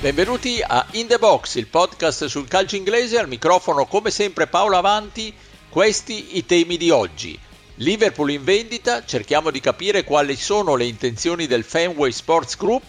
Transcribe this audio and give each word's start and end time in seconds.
Benvenuti 0.00 0.62
a 0.64 0.86
In 0.92 1.08
the 1.08 1.18
Box, 1.18 1.56
il 1.56 1.66
podcast 1.66 2.26
sul 2.26 2.46
calcio 2.46 2.76
inglese, 2.76 3.18
al 3.18 3.26
microfono 3.26 3.84
come 3.86 4.12
sempre 4.12 4.46
Paolo 4.46 4.76
Avanti, 4.76 5.34
questi 5.68 6.36
i 6.36 6.46
temi 6.46 6.76
di 6.76 6.90
oggi. 6.90 7.36
Liverpool 7.78 8.30
in 8.30 8.44
vendita, 8.44 9.04
cerchiamo 9.04 9.50
di 9.50 9.58
capire 9.58 10.04
quali 10.04 10.36
sono 10.36 10.76
le 10.76 10.84
intenzioni 10.84 11.48
del 11.48 11.64
Fenway 11.64 12.12
Sports 12.12 12.56
Group, 12.56 12.84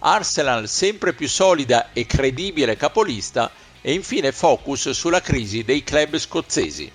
Arsenal 0.00 0.68
sempre 0.68 1.14
più 1.14 1.30
solida 1.30 1.94
e 1.94 2.04
credibile 2.04 2.76
capolista. 2.76 3.50
E 3.80 3.94
infine 3.94 4.30
focus 4.30 4.90
sulla 4.90 5.22
crisi 5.22 5.64
dei 5.64 5.82
club 5.82 6.18
scozzesi. 6.18 6.92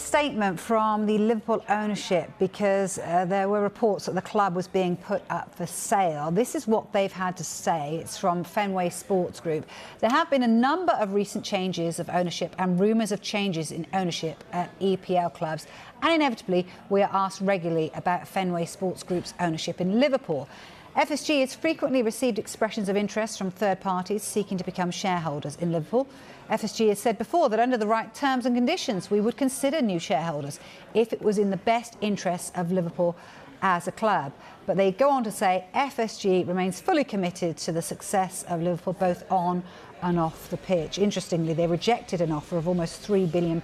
Statement 0.00 0.58
from 0.58 1.06
the 1.06 1.18
Liverpool 1.18 1.62
ownership 1.68 2.30
because 2.38 2.98
uh, 2.98 3.24
there 3.26 3.48
were 3.48 3.60
reports 3.60 4.06
that 4.06 4.14
the 4.14 4.22
club 4.22 4.56
was 4.56 4.66
being 4.66 4.96
put 4.96 5.22
up 5.30 5.54
for 5.54 5.66
sale. 5.66 6.30
This 6.30 6.54
is 6.54 6.66
what 6.66 6.92
they've 6.92 7.12
had 7.12 7.36
to 7.36 7.44
say. 7.44 7.96
It's 7.96 8.16
from 8.16 8.42
Fenway 8.42 8.90
Sports 8.90 9.38
Group. 9.38 9.66
There 10.00 10.10
have 10.10 10.30
been 10.30 10.42
a 10.42 10.48
number 10.48 10.92
of 10.94 11.12
recent 11.12 11.44
changes 11.44 12.00
of 12.00 12.08
ownership 12.08 12.56
and 12.58 12.80
rumours 12.80 13.12
of 13.12 13.20
changes 13.20 13.70
in 13.70 13.86
ownership 13.92 14.42
at 14.52 14.76
EPL 14.80 15.34
clubs. 15.34 15.66
And 16.02 16.14
inevitably, 16.14 16.66
we 16.88 17.02
are 17.02 17.10
asked 17.12 17.42
regularly 17.42 17.90
about 17.94 18.26
Fenway 18.26 18.64
Sports 18.64 19.02
Group's 19.02 19.34
ownership 19.38 19.80
in 19.80 20.00
Liverpool. 20.00 20.48
FSG 20.96 21.38
has 21.38 21.54
frequently 21.54 22.02
received 22.02 22.36
expressions 22.36 22.88
of 22.88 22.96
interest 22.96 23.38
from 23.38 23.52
third 23.52 23.80
parties 23.80 24.24
seeking 24.24 24.58
to 24.58 24.64
become 24.64 24.90
shareholders 24.90 25.56
in 25.60 25.70
Liverpool. 25.70 26.08
FSG 26.50 26.88
has 26.88 26.98
said 26.98 27.16
before 27.16 27.48
that 27.48 27.60
under 27.60 27.76
the 27.76 27.86
right 27.86 28.12
terms 28.12 28.44
and 28.44 28.56
conditions, 28.56 29.08
we 29.08 29.20
would 29.20 29.36
consider 29.36 29.80
new 29.80 30.00
shareholders 30.00 30.58
if 30.92 31.12
it 31.12 31.22
was 31.22 31.38
in 31.38 31.50
the 31.50 31.56
best 31.56 31.96
interests 32.00 32.50
of 32.56 32.72
Liverpool 32.72 33.16
as 33.62 33.86
a 33.86 33.92
club. 33.92 34.32
But 34.66 34.76
they 34.76 34.90
go 34.90 35.10
on 35.10 35.22
to 35.24 35.30
say 35.30 35.64
FSG 35.74 36.48
remains 36.48 36.80
fully 36.80 37.04
committed 37.04 37.56
to 37.58 37.72
the 37.72 37.82
success 37.82 38.44
of 38.48 38.60
Liverpool 38.60 38.94
both 38.94 39.30
on 39.30 39.62
and 40.02 40.18
off 40.18 40.50
the 40.50 40.56
pitch. 40.56 40.98
Interestingly, 40.98 41.54
they 41.54 41.68
rejected 41.68 42.20
an 42.20 42.32
offer 42.32 42.56
of 42.56 42.66
almost 42.66 43.06
£3 43.06 43.30
billion 43.30 43.60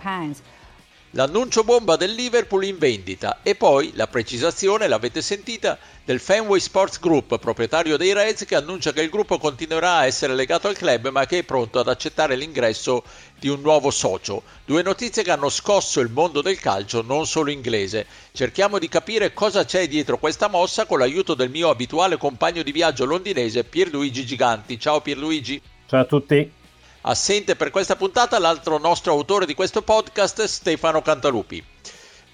L'annuncio 1.17 1.65
bomba 1.65 1.97
del 1.97 2.13
Liverpool 2.13 2.65
in 2.65 2.77
vendita 2.77 3.39
e 3.43 3.55
poi 3.55 3.93
la 3.95 4.07
precisazione, 4.07 4.87
l'avete 4.87 5.23
sentita, 5.23 5.79
del 6.05 6.21
Fenway 6.21 6.61
Sports 6.61 7.01
Group, 7.01 7.39
proprietario 7.39 7.97
dei 7.97 8.13
Reds, 8.13 8.45
che 8.45 8.55
annuncia 8.55 8.93
che 8.93 9.01
il 9.01 9.09
gruppo 9.09 9.39
continuerà 9.39 9.95
a 9.95 10.05
essere 10.05 10.35
legato 10.35 10.69
al 10.69 10.77
club 10.77 11.09
ma 11.09 11.25
che 11.25 11.39
è 11.39 11.43
pronto 11.43 11.79
ad 11.79 11.89
accettare 11.89 12.37
l'ingresso 12.37 13.03
di 13.41 13.49
un 13.49 13.63
nuovo 13.63 13.91
socio. 13.91 14.43
Due 14.67 14.83
notizie 14.83 15.23
che 15.23 15.31
hanno 15.31 15.49
scosso 15.49 16.01
il 16.01 16.11
mondo 16.11 16.43
del 16.43 16.61
calcio, 16.61 17.01
non 17.01 17.27
solo 17.27 17.51
inglese. 17.51 18.05
Cerchiamo 18.33 18.79
di 18.79 18.89
capire 18.89 19.33
cosa 19.33 19.65
c'è 19.65 19.89
dietro 19.89 20.19
questa 20.19 20.49
mossa 20.49 20.85
con 20.85 20.99
l'aiuto 20.99 21.33
del 21.33 21.49
mio 21.49 21.71
abituale 21.71 22.19
compagno 22.19 22.63
di 22.63 22.73
viaggio 22.73 23.07
londinese 23.07 23.65
Pierluigi 23.65 24.27
Giganti. 24.27 24.79
Ciao 24.79 25.01
Pierluigi. 25.01 25.63
Ciao 25.87 26.01
a 26.03 26.05
tutti. 26.05 26.65
Assente 27.09 27.55
per 27.55 27.71
questa 27.71 27.95
puntata 27.95 28.37
l'altro 28.41 28.79
nostro 28.79 29.13
autore 29.13 29.47
di 29.47 29.55
questo 29.55 29.81
podcast, 29.81 30.43
Stefano 30.43 31.03
Cantalupi. 31.03 31.63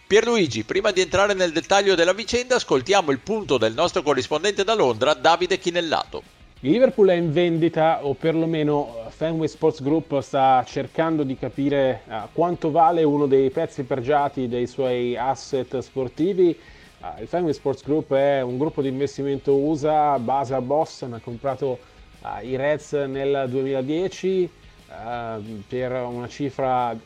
Pierluigi, 0.06 0.64
prima 0.64 0.92
di 0.92 1.02
entrare 1.02 1.34
nel 1.34 1.52
dettaglio 1.52 1.94
della 1.94 2.14
vicenda, 2.14 2.54
ascoltiamo 2.54 3.10
il 3.10 3.18
punto 3.18 3.58
del 3.58 3.74
nostro 3.74 4.00
corrispondente 4.00 4.64
da 4.64 4.74
Londra, 4.74 5.12
Davide 5.12 5.58
Chinellato. 5.58 6.22
Il 6.60 6.70
Liverpool 6.70 7.08
è 7.08 7.12
in 7.12 7.32
vendita, 7.32 8.06
o 8.06 8.14
perlomeno 8.14 9.04
Fenway 9.10 9.46
Sports 9.46 9.82
Group 9.82 10.18
sta 10.20 10.64
cercando 10.66 11.22
di 11.22 11.36
capire 11.36 12.00
uh, 12.06 12.14
quanto 12.32 12.70
vale 12.70 13.02
uno 13.02 13.26
dei 13.26 13.50
pezzi 13.50 13.82
pregiati 13.82 14.48
dei 14.48 14.66
suoi 14.66 15.18
asset 15.18 15.80
sportivi. 15.80 16.58
Uh, 16.98 17.20
il 17.20 17.28
Fenway 17.28 17.52
Sports 17.52 17.84
Group 17.84 18.14
è 18.14 18.40
un 18.40 18.56
gruppo 18.56 18.80
di 18.80 18.88
investimento 18.88 19.54
USA, 19.54 20.18
base 20.18 20.54
a 20.54 20.62
Boston, 20.62 21.12
ha 21.12 21.20
comprato 21.22 21.78
uh, 22.22 22.42
i 22.42 22.56
Reds 22.56 22.92
nel 22.92 23.48
2010 23.50 24.60
Ehm, 25.00 25.64
per 25.66 25.92
una 25.92 26.28
cifra 26.28 26.96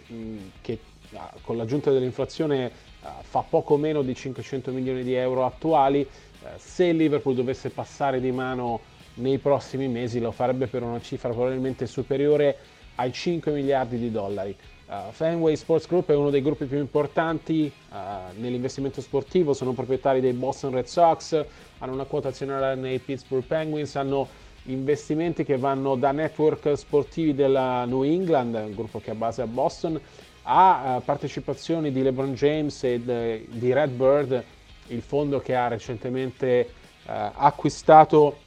che 0.61 0.79
uh, 1.11 1.19
con 1.43 1.57
l'aggiunta 1.57 1.93
dell'inflazione 1.93 2.71
uh, 3.01 3.07
fa 3.23 3.45
poco 3.49 3.77
meno 3.77 4.03
di 4.03 4.15
500 4.15 4.73
milioni 4.73 5.05
di 5.05 5.15
euro 5.15 5.45
attuali. 5.45 6.01
Uh, 6.41 6.47
se 6.57 6.87
il 6.87 6.97
Liverpool 6.97 7.35
dovesse 7.35 7.71
passare 7.71 8.21
di 8.21 8.33
mano 8.33 8.81
nei 9.15 9.39
prossimi 9.39 9.89
mesi 9.89 10.21
lo 10.21 10.33
farebbe 10.33 10.67
per 10.67 10.83
una 10.83 11.01
cifra 11.01 11.31
probabilmente 11.31 11.87
superiore 11.87 12.59
ai 12.97 13.13
5 13.13 13.53
miliardi 13.53 13.99
di 13.99 14.11
dollari. 14.11 14.57
Uh, 14.87 15.11
Fenway 15.11 15.57
Sports 15.57 15.87
Group 15.87 16.11
è 16.11 16.15
uno 16.15 16.31
dei 16.31 16.43
gruppi 16.43 16.65
più 16.67 16.79
importanti 16.79 17.71
uh, 17.91 17.97
nell'investimento 18.41 19.01
sportivo, 19.01 19.53
sono 19.53 19.73
proprietari 19.73 20.21
dei 20.21 20.33
Boston 20.33 20.73
Red 20.73 20.87
Sox, 20.87 21.45
hanno 21.79 21.93
una 21.93 22.05
quota 22.05 22.29
azionaria 22.29 22.75
nei 22.75 22.99
Pittsburgh 22.99 23.45
Penguins, 23.45 23.97
hanno 23.97 24.29
investimenti 24.67 25.45
che 25.45 25.57
vanno 25.57 25.97
da 25.97 26.13
network 26.13 26.77
sportivi 26.77 27.35
della 27.35 27.85
New 27.85 28.03
England, 28.03 28.55
un 28.55 28.75
gruppo 28.75 29.01
che 29.01 29.11
ha 29.11 29.15
base 29.15 29.43
a 29.43 29.47
Boston, 29.47 30.01
a 30.43 30.97
uh, 30.97 31.05
partecipazioni 31.05 31.91
di 31.91 32.03
LeBron 32.03 32.35
James 32.35 32.83
e 32.85 33.01
de, 33.01 33.47
di 33.49 33.73
Redbird, 33.73 34.43
il 34.89 35.03
fondo 35.03 35.41
che 35.41 35.55
ha 35.55 35.69
recentemente 35.69 36.69
uh, 37.07 37.11
acquistato 37.35 38.39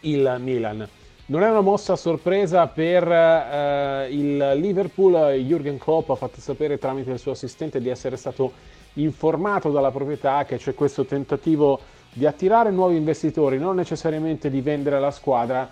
il 0.00 0.36
Milan. 0.40 0.86
Non 1.28 1.42
è 1.42 1.50
una 1.50 1.60
mossa 1.60 1.94
a 1.94 1.96
sorpresa 1.96 2.66
per 2.68 3.06
uh, 3.06 4.12
il 4.12 4.52
Liverpool, 4.56 5.14
Jürgen 5.40 5.78
Klopp 5.78 6.10
ha 6.10 6.14
fatto 6.14 6.40
sapere 6.40 6.78
tramite 6.78 7.10
il 7.10 7.18
suo 7.18 7.32
assistente 7.32 7.80
di 7.80 7.88
essere 7.88 8.16
stato 8.16 8.52
informato 8.94 9.70
dalla 9.70 9.90
proprietà 9.90 10.44
che 10.44 10.56
c'è 10.56 10.74
questo 10.74 11.04
tentativo 11.04 11.80
di 12.16 12.24
attirare 12.24 12.70
nuovi 12.70 12.96
investitori, 12.96 13.58
non 13.58 13.76
necessariamente 13.76 14.48
di 14.48 14.62
vendere 14.62 14.98
la 14.98 15.10
squadra, 15.10 15.70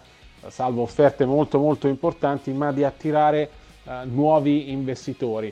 salvo 0.49 0.83
offerte 0.83 1.25
molto 1.25 1.59
molto 1.59 1.89
importanti, 1.89 2.53
ma 2.53 2.71
di 2.71 2.85
attirare 2.85 3.49
uh, 3.85 3.93
nuovi 4.05 4.71
investitori. 4.71 5.51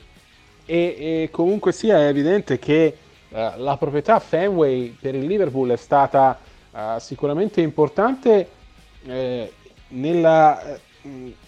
E, 0.67 0.77
e, 0.77 1.29
comunque 1.33 1.73
sia 1.73 1.97
è 1.97 2.09
evidente 2.09 2.59
che 2.59 2.95
uh, 3.31 3.37
la 3.57 3.79
proprietà 3.79 4.19
Fenway 4.19 4.95
per 5.01 5.15
il 5.15 5.25
Liverpool 5.25 5.71
è 5.71 5.77
stata 5.77 6.39
uh, 6.71 6.79
sicuramente 6.99 7.63
importante 7.63 8.49
eh, 9.07 9.51
nella 9.89 10.79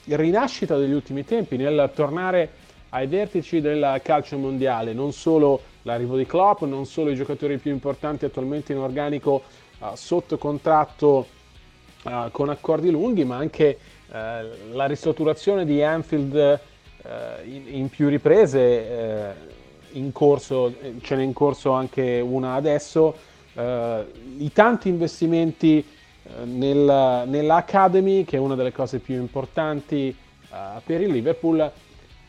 rinascita 0.06 0.78
degli 0.78 0.92
ultimi 0.92 1.22
tempi, 1.26 1.58
nel 1.58 1.90
tornare 1.94 2.50
ai 2.88 3.06
vertici 3.08 3.60
del 3.60 4.00
calcio 4.02 4.38
mondiale, 4.38 4.94
non 4.94 5.12
solo 5.12 5.60
l'arrivo 5.84 6.16
di 6.16 6.26
Klopp, 6.26 6.62
non 6.62 6.86
solo 6.86 7.10
i 7.10 7.14
giocatori 7.14 7.58
più 7.58 7.70
importanti 7.70 8.24
attualmente 8.24 8.72
in 8.72 8.78
organico 8.78 9.42
uh, 9.78 9.86
sotto 9.94 10.36
contratto 10.36 11.26
uh, 12.04 12.30
con 12.30 12.48
accordi 12.48 12.90
lunghi, 12.90 13.24
ma 13.24 13.36
anche 13.36 13.78
uh, 14.08 14.12
la 14.72 14.86
ristrutturazione 14.86 15.64
di 15.64 15.82
Anfield 15.82 16.60
in, 17.44 17.64
in, 17.66 17.90
più 17.90 18.08
riprese, 18.08 19.36
in 19.92 20.10
corso, 20.10 20.72
ce 21.02 21.16
n'è 21.16 21.22
in 21.22 21.34
corso 21.34 21.72
anche 21.72 22.18
una 22.20 22.54
adesso, 22.54 23.14
i 24.38 24.50
tanti 24.54 24.88
investimenti 24.88 25.84
nel, 26.44 27.24
nell'Academy, 27.26 28.24
che 28.24 28.38
è 28.38 28.40
una 28.40 28.54
delle 28.54 28.72
cose 28.72 29.00
più 29.00 29.16
importanti 29.16 30.16
per 30.82 31.02
il 31.02 31.10
Liverpool, 31.10 31.70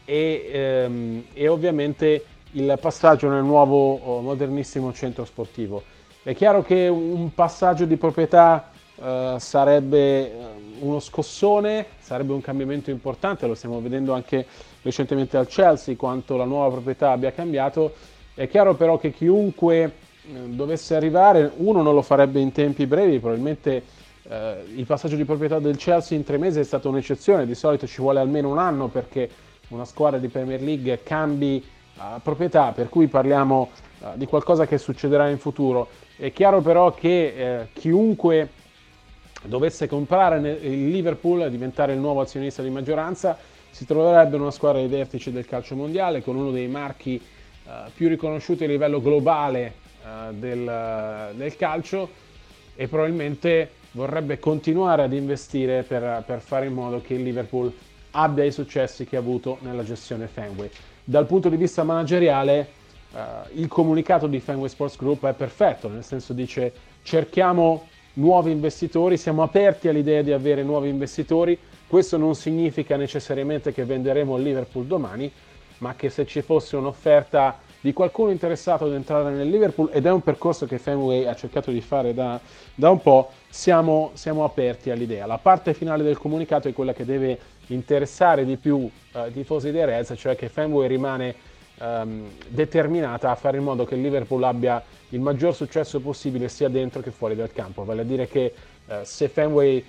e, 0.04 0.84
um, 0.86 1.24
e 1.32 1.48
ovviamente 1.48 2.24
il 2.56 2.78
passaggio 2.80 3.30
nel 3.30 3.44
nuovo 3.44 3.96
oh, 3.96 4.22
modernissimo 4.22 4.94
centro 4.94 5.26
sportivo. 5.26 5.84
È 6.24 6.34
chiaro 6.34 6.64
che 6.64 6.88
un 6.88 7.34
passaggio 7.34 7.86
di 7.86 7.98
proprietà 7.98 8.72
uh, 8.96 9.38
sarebbe 9.38 10.32
eh, 10.32 10.36
uno 10.80 11.00
scossone, 11.00 11.86
sarebbe 12.00 12.34
un 12.34 12.42
cambiamento 12.42 12.90
importante, 12.90 13.46
lo 13.46 13.54
stiamo 13.54 13.80
vedendo 13.80 14.14
anche 14.14 14.46
recentemente 14.82 15.38
al 15.38 15.48
Chelsea 15.48 15.96
quanto 15.96 16.36
la 16.36 16.46
nuova 16.46 16.72
proprietà 16.72 17.12
abbia 17.12 17.32
cambiato. 17.32 17.94
È 18.34 18.48
chiaro 18.48 18.74
però 18.76 18.98
che 18.98 19.12
chiunque 19.12 20.04
dovesse 20.26 20.96
arrivare, 20.96 21.52
uno 21.58 21.82
non 21.82 21.94
lo 21.94 22.02
farebbe 22.02 22.40
in 22.40 22.52
tempi 22.52 22.86
brevi, 22.88 23.20
probabilmente 23.20 23.84
eh, 24.24 24.64
il 24.76 24.86
passaggio 24.86 25.16
di 25.16 25.26
proprietà 25.26 25.60
del 25.60 25.78
Chelsea 25.78 26.18
in 26.18 26.24
tre 26.24 26.38
mesi 26.38 26.60
è 26.60 26.64
stata 26.64 26.88
un'eccezione, 26.88 27.46
di 27.46 27.56
solito 27.56 27.86
ci 27.86 28.02
vuole 28.02 28.20
almeno 28.20 28.50
un 28.50 28.58
anno 28.58 28.88
perché 28.88 29.30
una 29.70 29.86
squadra 29.86 30.20
di 30.20 30.28
Premier 30.28 30.62
League 30.62 31.02
cambi 31.04 31.64
proprietà, 32.22 32.72
per 32.72 32.90
cui 32.90 33.08
parliamo 33.08 33.70
uh, 34.00 34.08
di 34.16 34.26
qualcosa 34.26 34.66
che 34.66 34.78
succederà 34.78 35.30
in 35.30 35.38
futuro. 35.38 35.90
È 36.18 36.32
chiaro 36.32 36.62
però 36.62 36.94
che 36.94 37.34
eh, 37.36 37.68
chiunque 37.74 38.50
dovesse 39.44 39.88
comprare 39.88 40.38
il 40.40 40.90
Liverpool 40.90 41.42
e 41.44 41.50
diventare 41.50 41.94
il 41.94 42.00
nuovo 42.00 42.22
azionista 42.22 42.62
di 42.64 42.70
maggioranza 42.70 43.38
si 43.70 43.86
troverebbe 43.86 44.38
in 44.38 44.42
una 44.42 44.52
squadra 44.52 44.80
ai 44.80 44.88
vertici 44.88 45.32
del 45.32 45.46
calcio 45.46 45.76
mondiale 45.76 46.24
con 46.24 46.38
uno 46.38 46.52
dei 46.52 46.68
marchi 46.68 47.22
uh, 47.66 47.70
più 47.94 48.08
riconosciuti 48.08 48.64
a 48.64 48.68
livello 48.68 49.02
globale 49.02 49.84
del, 50.34 51.32
del, 51.34 51.56
calcio 51.56 52.08
e 52.76 52.88
probabilmente 52.88 53.72
vorrebbe 53.94 54.38
continuare 54.38 55.02
ad 55.02 55.14
investire 55.14 55.82
per, 55.82 56.24
per 56.24 56.42
fare 56.42 56.68
in 56.68 56.74
modo 56.74 57.02
che 57.02 57.16
il 57.16 57.24
Liverpool 57.24 57.74
abbia 58.12 58.44
i 58.44 58.52
successi 58.52 59.06
che 59.06 59.16
ha 59.16 59.20
avuto 59.20 59.58
nella 59.62 59.84
gestione 59.84 60.28
Fenway. 60.28 60.70
Dal 61.08 61.28
punto 61.28 61.50
di 61.50 61.56
vista 61.56 61.84
manageriale, 61.84 62.68
il 63.54 63.68
comunicato 63.68 64.26
di 64.26 64.40
Fenway 64.40 64.70
Sports 64.70 64.98
Group 64.98 65.24
è 65.28 65.34
perfetto, 65.34 65.88
nel 65.88 66.04
senso 66.04 66.34
dice 66.34 66.74
cerchiamo 67.04 67.88
nuovi 68.14 68.52
investitori, 68.52 69.16
siamo 69.16 69.44
aperti 69.44 69.88
all'idea 69.88 70.24
di 70.24 70.32
avere 70.32 70.64
nuovi 70.64 70.90
investitori, 70.90 71.58
questo 71.86 72.18
non 72.18 72.34
significa 72.34 72.98
necessariamente 72.98 73.72
che 73.72 73.86
venderemo 73.86 74.36
il 74.38 74.44
Liverpool 74.44 74.88
domani, 74.88 75.32
ma 75.78 75.94
che 75.96 76.10
se 76.10 76.26
ci 76.26 76.42
fosse 76.42 76.76
un'offerta 76.76 77.60
di 77.80 77.94
qualcuno 77.94 78.32
interessato 78.32 78.86
ad 78.86 78.94
entrare 78.94 79.32
nel 79.32 79.48
Liverpool, 79.48 79.90
ed 79.94 80.08
è 80.08 80.12
un 80.12 80.22
percorso 80.22 80.66
che 80.66 80.80
Fenway 80.80 81.26
ha 81.26 81.36
cercato 81.36 81.70
di 81.70 81.82
fare 81.82 82.16
da, 82.16 82.40
da 82.74 82.90
un 82.90 83.00
po', 83.00 83.30
siamo, 83.48 84.10
siamo, 84.14 84.44
aperti 84.44 84.90
all'idea. 84.90 85.28
La 85.28 85.38
parte 85.38 85.76
finale 85.76 86.02
del 86.02 86.18
comunicato 86.18 86.68
è 86.68 86.74
quella 86.74 86.94
che 86.94 87.06
deve 87.06 87.38
interessare 87.68 88.46
di 88.46 88.58
più 88.58 88.90
eh, 89.14 89.28
i 89.28 89.32
tifosi 89.32 89.72
dei 89.72 89.86
Reds, 89.86 90.14
cioè 90.18 90.36
che 90.36 90.50
Fenway 90.50 90.88
rimane 90.88 91.36
ehm, 91.80 92.30
determinata 92.48 93.32
a 93.32 93.36
fare 93.36 93.58
in 93.58 93.64
modo 93.64 93.86
che 93.86 93.96
il 93.96 94.02
Liverpool 94.02 94.44
abbia 94.44 94.84
il 95.10 95.20
maggior 95.20 95.56
successo 95.56 96.00
possibile 96.00 96.50
sia 96.50 96.70
dentro 96.70 97.02
che 97.02 97.12
fuori 97.12 97.36
dal 97.36 97.52
campo. 97.52 97.84
Vale 97.84 98.02
a 98.02 98.06
dire 98.06 98.28
che 98.28 98.54
eh, 98.88 99.00
se 99.04 99.30
Fenway 99.30 99.78
eh, 99.78 99.84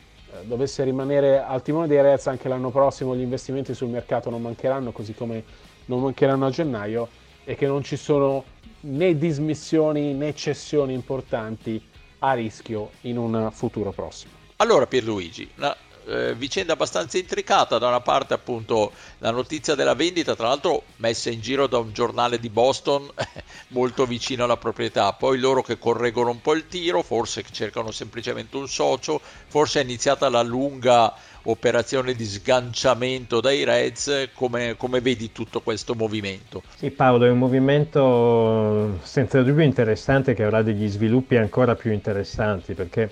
dovesse 0.44 0.84
rimanere 0.84 1.42
al 1.42 1.62
timone 1.62 1.86
dei 1.86 2.00
Reds 2.00 2.26
anche 2.26 2.48
l'anno 2.48 2.70
prossimo 2.70 3.14
gli 3.16 3.20
investimenti 3.20 3.74
sul 3.74 3.88
mercato 3.88 4.30
non 4.30 4.42
mancheranno, 4.42 4.92
così 4.92 5.14
come 5.14 5.42
non 5.86 6.00
mancheranno 6.00 6.46
a 6.46 6.50
gennaio 6.50 7.08
e 7.44 7.54
che 7.54 7.66
non 7.66 7.82
ci 7.82 7.96
sono 7.96 8.44
né 8.80 9.16
dismissioni 9.16 10.14
né 10.14 10.34
cessioni 10.34 10.92
importanti 10.92 11.82
a 12.20 12.32
rischio 12.32 12.90
in 13.02 13.18
un 13.18 13.50
futuro 13.52 13.92
prossimo. 13.92 14.32
Allora 14.56 14.86
Pierluigi, 14.86 15.48
una 15.56 15.76
eh, 16.06 16.34
vicenda 16.34 16.74
abbastanza 16.74 17.18
intricata, 17.18 17.78
da 17.78 17.88
una 17.88 18.00
parte 18.00 18.34
appunto 18.34 18.92
la 19.18 19.30
notizia 19.30 19.74
della 19.74 19.94
vendita, 19.94 20.36
tra 20.36 20.48
l'altro 20.48 20.82
messa 20.96 21.30
in 21.30 21.40
giro 21.40 21.66
da 21.66 21.78
un 21.78 21.92
giornale 21.92 22.38
di 22.38 22.48
Boston 22.48 23.08
molto 23.68 24.06
vicino 24.06 24.44
alla 24.44 24.56
proprietà, 24.56 25.12
poi 25.12 25.38
loro 25.38 25.62
che 25.62 25.78
correggono 25.78 26.30
un 26.30 26.40
po' 26.40 26.54
il 26.54 26.68
tiro, 26.68 27.02
forse 27.02 27.44
cercano 27.50 27.90
semplicemente 27.90 28.56
un 28.56 28.68
socio, 28.68 29.20
forse 29.46 29.80
è 29.80 29.82
iniziata 29.82 30.28
la 30.28 30.42
lunga 30.42 31.14
operazione 31.48 32.14
di 32.14 32.24
sganciamento 32.24 33.40
dai 33.40 33.64
Reds, 33.64 34.30
come, 34.34 34.76
come, 34.76 35.00
vedi 35.00 35.32
tutto 35.32 35.60
questo 35.60 35.94
movimento? 35.94 36.62
Sì 36.76 36.90
Paolo, 36.90 37.24
è 37.24 37.30
un 37.30 37.38
movimento 37.38 38.98
senza 39.02 39.42
dubbio 39.42 39.64
interessante 39.64 40.34
che 40.34 40.42
avrà 40.42 40.62
degli 40.62 40.88
sviluppi 40.88 41.36
ancora 41.36 41.74
più 41.74 41.92
interessanti 41.92 42.74
perché 42.74 43.10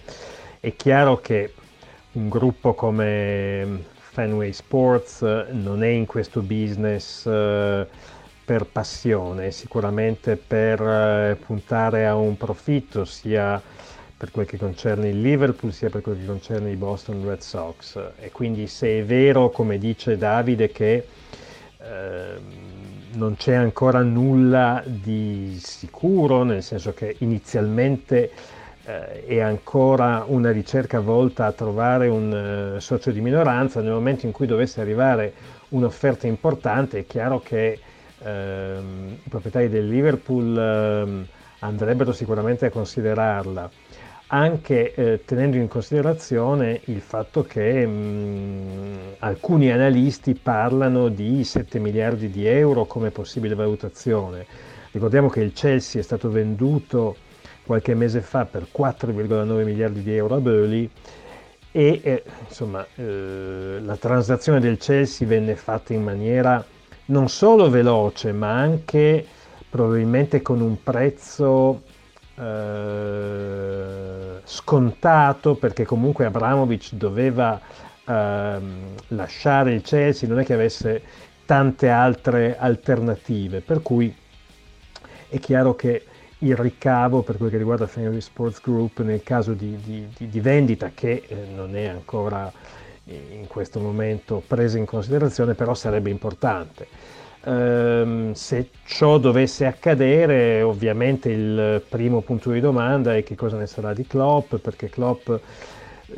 è 0.60 0.74
chiaro 0.74 1.20
che 1.20 1.52
un 2.14 2.28
gruppo 2.28 2.74
come 2.74 3.84
Fenway 3.96 4.52
Sports 4.52 5.22
non 5.50 5.82
è 5.82 5.88
in 5.88 6.06
questo 6.06 6.40
business 6.40 7.26
eh, 7.26 7.86
per 8.44 8.66
passione, 8.66 9.50
sicuramente 9.50 10.36
per 10.36 10.80
eh, 10.80 11.36
puntare 11.44 12.06
a 12.06 12.14
un 12.14 12.36
profitto 12.36 13.04
sia 13.04 13.60
per 14.16 14.30
quel 14.30 14.46
che 14.46 14.56
concerne 14.56 15.08
il 15.08 15.20
Liverpool 15.20 15.72
sia 15.72 15.90
per 15.90 16.02
quel 16.02 16.18
che 16.18 16.26
concerne 16.26 16.70
i 16.70 16.76
Boston 16.76 17.24
Red 17.26 17.40
Sox. 17.40 17.98
E 18.20 18.30
quindi 18.30 18.68
se 18.68 19.00
è 19.00 19.04
vero 19.04 19.50
come 19.50 19.78
dice 19.78 20.16
Davide 20.16 20.70
che 20.70 21.06
eh, 21.78 22.34
non 23.14 23.36
c'è 23.36 23.54
ancora 23.54 24.02
nulla 24.02 24.82
di 24.86 25.58
sicuro 25.60 26.44
nel 26.44 26.62
senso 26.62 26.94
che 26.94 27.16
inizialmente 27.18 28.30
eh, 28.84 29.24
è 29.26 29.40
ancora 29.40 30.24
una 30.26 30.50
ricerca 30.50 31.00
volta 31.00 31.46
a 31.46 31.52
trovare 31.52 32.08
un 32.08 32.74
uh, 32.76 32.80
socio 32.80 33.10
di 33.10 33.20
minoranza 33.20 33.80
nel 33.80 33.92
momento 33.92 34.26
in 34.26 34.32
cui 34.32 34.46
dovesse 34.46 34.80
arrivare 34.80 35.32
un'offerta 35.70 36.26
importante 36.26 36.98
è 36.98 37.06
chiaro 37.06 37.40
che 37.40 37.78
ehm, 38.22 39.18
i 39.24 39.28
proprietari 39.28 39.68
del 39.68 39.88
Liverpool 39.88 40.56
ehm, 40.56 41.26
andrebbero 41.60 42.12
sicuramente 42.12 42.66
a 42.66 42.70
considerarla 42.70 43.70
anche 44.28 44.94
eh, 44.94 45.24
tenendo 45.24 45.56
in 45.56 45.68
considerazione 45.68 46.80
il 46.86 47.00
fatto 47.00 47.44
che 47.44 47.86
mh, 47.86 47.90
mm, 47.90 48.96
alcuni 49.18 49.70
analisti 49.70 50.34
parlano 50.34 51.08
di 51.08 51.44
7 51.44 51.78
miliardi 51.78 52.30
di 52.30 52.46
euro 52.46 52.84
come 52.86 53.10
possibile 53.10 53.54
valutazione. 53.54 54.46
Ricordiamo 54.90 55.28
che 55.28 55.40
il 55.40 55.52
Chelsea 55.52 56.00
è 56.00 56.04
stato 56.04 56.30
venduto 56.30 57.16
qualche 57.64 57.94
mese 57.94 58.20
fa 58.20 58.44
per 58.44 58.66
4,9 58.76 59.64
miliardi 59.64 60.02
di 60.02 60.14
euro 60.14 60.36
a 60.36 60.40
Burley 60.40 60.88
e 61.72 62.00
eh, 62.02 62.22
insomma 62.46 62.86
eh, 62.94 63.78
la 63.80 63.96
transazione 63.96 64.60
del 64.60 64.76
Chelsea 64.76 65.26
venne 65.26 65.56
fatta 65.56 65.92
in 65.92 66.02
maniera 66.02 66.64
non 67.06 67.28
solo 67.28 67.68
veloce 67.68 68.32
ma 68.32 68.52
anche 68.52 69.26
probabilmente 69.68 70.40
con 70.40 70.60
un 70.60 70.82
prezzo 70.82 71.82
eh, 72.36 74.40
scontato 74.44 75.54
perché 75.54 75.84
comunque 75.84 76.26
Abramovic 76.26 76.92
doveva 76.92 77.60
eh, 78.06 78.58
lasciare 79.08 79.72
il 79.72 79.82
Chelsea, 79.82 80.28
non 80.28 80.40
è 80.40 80.44
che 80.44 80.54
avesse 80.54 81.02
tante 81.46 81.88
altre 81.88 82.56
alternative, 82.58 83.60
per 83.60 83.82
cui 83.82 84.14
è 85.28 85.38
chiaro 85.38 85.74
che 85.74 86.04
il 86.44 86.56
ricavo 86.56 87.22
per 87.22 87.36
quel 87.36 87.50
che 87.50 87.56
riguarda 87.56 87.86
Fenway 87.86 88.20
Sports 88.20 88.60
Group 88.60 89.00
nel 89.00 89.22
caso 89.22 89.52
di, 89.52 89.78
di, 89.82 90.06
di, 90.16 90.28
di 90.28 90.40
vendita 90.40 90.90
che 90.94 91.24
eh, 91.26 91.36
non 91.54 91.74
è 91.76 91.86
ancora 91.86 92.52
in 93.06 93.46
questo 93.48 93.80
momento 93.80 94.42
presa 94.46 94.78
in 94.78 94.86
considerazione, 94.86 95.54
però 95.54 95.74
sarebbe 95.74 96.10
importante. 96.10 96.86
Um, 97.44 98.32
se 98.32 98.70
ciò 98.86 99.18
dovesse 99.18 99.66
accadere, 99.66 100.62
ovviamente 100.62 101.28
il 101.28 101.82
primo 101.86 102.22
punto 102.22 102.50
di 102.50 102.60
domanda 102.60 103.14
è 103.14 103.22
che 103.22 103.34
cosa 103.34 103.58
ne 103.58 103.66
sarà 103.66 103.92
di 103.92 104.06
Klopp, 104.06 104.54
perché 104.54 104.88
Klopp 104.88 105.28
eh, 105.28 105.40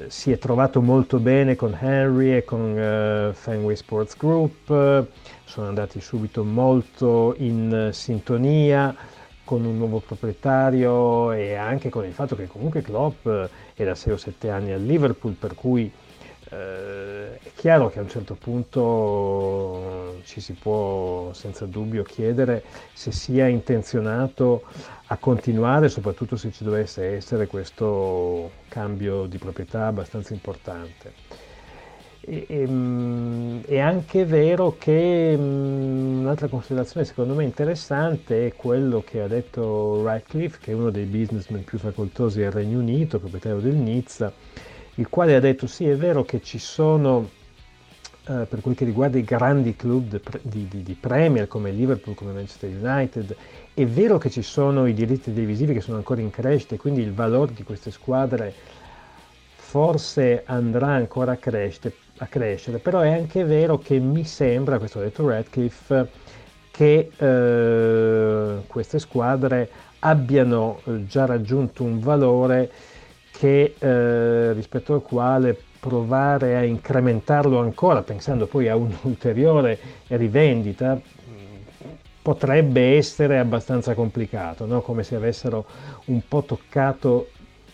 si 0.06 0.30
è 0.30 0.38
trovato 0.38 0.80
molto 0.80 1.18
bene 1.18 1.56
con 1.56 1.76
Henry 1.80 2.36
e 2.36 2.44
con 2.44 2.60
uh, 2.60 3.32
Fenway 3.34 3.74
Sports 3.74 4.16
Group, 4.16 5.06
sono 5.44 5.66
andati 5.66 6.00
subito 6.00 6.44
molto 6.44 7.34
in 7.38 7.88
sintonia 7.90 8.94
con 9.46 9.64
un 9.64 9.78
nuovo 9.78 10.00
proprietario 10.00 11.30
e 11.30 11.54
anche 11.54 11.88
con 11.88 12.04
il 12.04 12.12
fatto 12.12 12.34
che 12.34 12.48
comunque 12.48 12.82
Klopp 12.82 13.28
è 13.74 13.84
da 13.84 13.94
6 13.94 14.12
o 14.12 14.16
7 14.16 14.50
anni 14.50 14.72
al 14.72 14.82
Liverpool, 14.82 15.34
per 15.34 15.54
cui 15.54 15.90
eh, 16.50 17.38
è 17.38 17.50
chiaro 17.54 17.88
che 17.88 18.00
a 18.00 18.02
un 18.02 18.08
certo 18.08 18.34
punto 18.34 20.20
ci 20.24 20.40
si 20.40 20.54
può 20.54 21.32
senza 21.32 21.64
dubbio 21.64 22.02
chiedere 22.02 22.64
se 22.92 23.12
sia 23.12 23.46
intenzionato 23.46 24.64
a 25.06 25.16
continuare, 25.16 25.88
soprattutto 25.88 26.36
se 26.36 26.50
ci 26.50 26.64
dovesse 26.64 27.14
essere 27.14 27.46
questo 27.46 28.50
cambio 28.68 29.26
di 29.26 29.38
proprietà 29.38 29.86
abbastanza 29.86 30.34
importante. 30.34 31.45
E, 32.28 32.44
ehm, 32.48 33.62
è 33.66 33.78
anche 33.78 34.24
vero 34.24 34.74
che 34.76 35.36
mm, 35.38 36.22
un'altra 36.22 36.48
considerazione 36.48 37.06
secondo 37.06 37.34
me 37.34 37.44
interessante 37.44 38.48
è 38.48 38.52
quello 38.52 39.04
che 39.06 39.20
ha 39.20 39.28
detto 39.28 40.02
Radcliffe, 40.02 40.58
che 40.60 40.72
è 40.72 40.74
uno 40.74 40.90
dei 40.90 41.04
businessmen 41.04 41.62
più 41.62 41.78
facoltosi 41.78 42.40
del 42.40 42.50
Regno 42.50 42.80
Unito, 42.80 43.20
proprietario 43.20 43.60
del 43.60 43.76
Nizza, 43.76 44.32
il 44.96 45.08
quale 45.08 45.36
ha 45.36 45.40
detto 45.40 45.68
sì 45.68 45.86
è 45.86 45.96
vero 45.96 46.24
che 46.24 46.42
ci 46.42 46.58
sono 46.58 47.30
eh, 48.28 48.44
per 48.48 48.60
quel 48.60 48.74
che 48.74 48.84
riguarda 48.84 49.18
i 49.18 49.24
grandi 49.24 49.76
club 49.76 50.20
di, 50.42 50.66
di, 50.68 50.82
di, 50.82 50.94
Premier 50.94 51.46
come 51.46 51.70
Liverpool, 51.70 52.16
come 52.16 52.32
Manchester 52.32 52.70
United, 52.70 53.36
è 53.72 53.86
vero 53.86 54.18
che 54.18 54.30
ci 54.30 54.42
sono 54.42 54.86
i 54.86 54.94
diritti 54.94 55.32
televisivi 55.32 55.74
che 55.74 55.80
sono 55.80 55.98
ancora 55.98 56.22
in 56.22 56.30
crescita 56.30 56.74
e 56.74 56.78
quindi 56.78 57.02
il 57.02 57.12
valore 57.12 57.52
di 57.52 57.62
queste 57.62 57.92
squadre 57.92 58.52
forse 59.54 60.42
andrà 60.44 60.88
ancora 60.88 61.32
a 61.32 61.36
crescere, 61.36 61.94
a 62.18 62.26
crescere 62.26 62.78
però 62.78 63.00
è 63.00 63.12
anche 63.12 63.44
vero 63.44 63.78
che 63.78 63.98
mi 63.98 64.24
sembra, 64.24 64.78
questo 64.78 64.98
ha 64.98 65.02
detto 65.02 65.28
Radcliffe, 65.28 66.08
che 66.70 67.10
eh, 67.16 68.62
queste 68.66 68.98
squadre 68.98 69.68
abbiano 70.00 70.80
eh, 70.84 71.06
già 71.06 71.24
raggiunto 71.24 71.82
un 71.82 72.00
valore 72.00 72.70
che, 73.30 73.74
eh, 73.78 74.52
rispetto 74.52 74.94
al 74.94 75.02
quale 75.02 75.58
provare 75.80 76.56
a 76.56 76.64
incrementarlo 76.64 77.58
ancora, 77.60 78.02
pensando 78.02 78.46
poi 78.46 78.68
a 78.68 78.76
un'ulteriore 78.76 79.78
rivendita, 80.08 81.00
potrebbe 82.22 82.96
essere 82.96 83.38
abbastanza 83.38 83.94
complicato, 83.94 84.66
no? 84.66 84.80
come 84.80 85.04
se 85.04 85.14
avessero 85.14 85.64
un 86.06 86.20
po' 86.26 86.42
toccato 86.42 87.28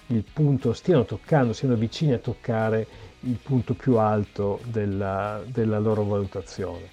il 0.08 0.24
punto, 0.30 0.74
stiano 0.74 1.04
toccando, 1.04 1.54
siano 1.54 1.74
vicini 1.74 2.12
a 2.12 2.18
toccare 2.18 2.86
il 3.24 3.38
punto 3.42 3.74
più 3.74 3.96
alto 3.96 4.60
della, 4.64 5.42
della 5.46 5.78
loro 5.78 6.04
valutazione. 6.04 6.90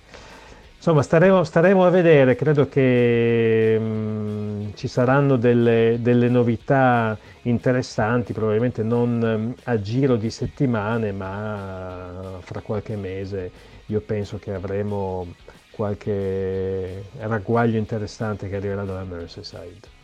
Insomma, 0.76 1.02
staremo, 1.02 1.44
staremo, 1.44 1.86
a 1.86 1.90
vedere, 1.90 2.36
credo 2.36 2.70
che 2.70 3.78
mh, 3.78 3.84
mm, 3.84 4.70
ci 4.76 4.88
saranno 4.88 5.36
delle, 5.36 5.98
delle, 6.00 6.30
novità 6.30 7.18
interessanti, 7.44 8.32
probabilmente 8.32 8.82
non 8.82 9.20
mm, 9.20 9.52
a 9.64 9.82
giro 9.82 10.16
di 10.16 10.30
settimane, 10.30 11.12
ma 11.12 12.38
fra 12.40 12.62
qualche 12.62 12.96
mese 12.96 13.52
io 13.88 14.00
penso 14.00 14.40
che 14.40 14.54
avremo 14.54 15.28
qualche 15.72 17.04
ragguaglio 17.18 17.78
interessante 17.78 18.48
che 18.48 18.56
arriverà 18.56 18.84
dalla 18.84 19.04
Merseyside. 19.04 19.99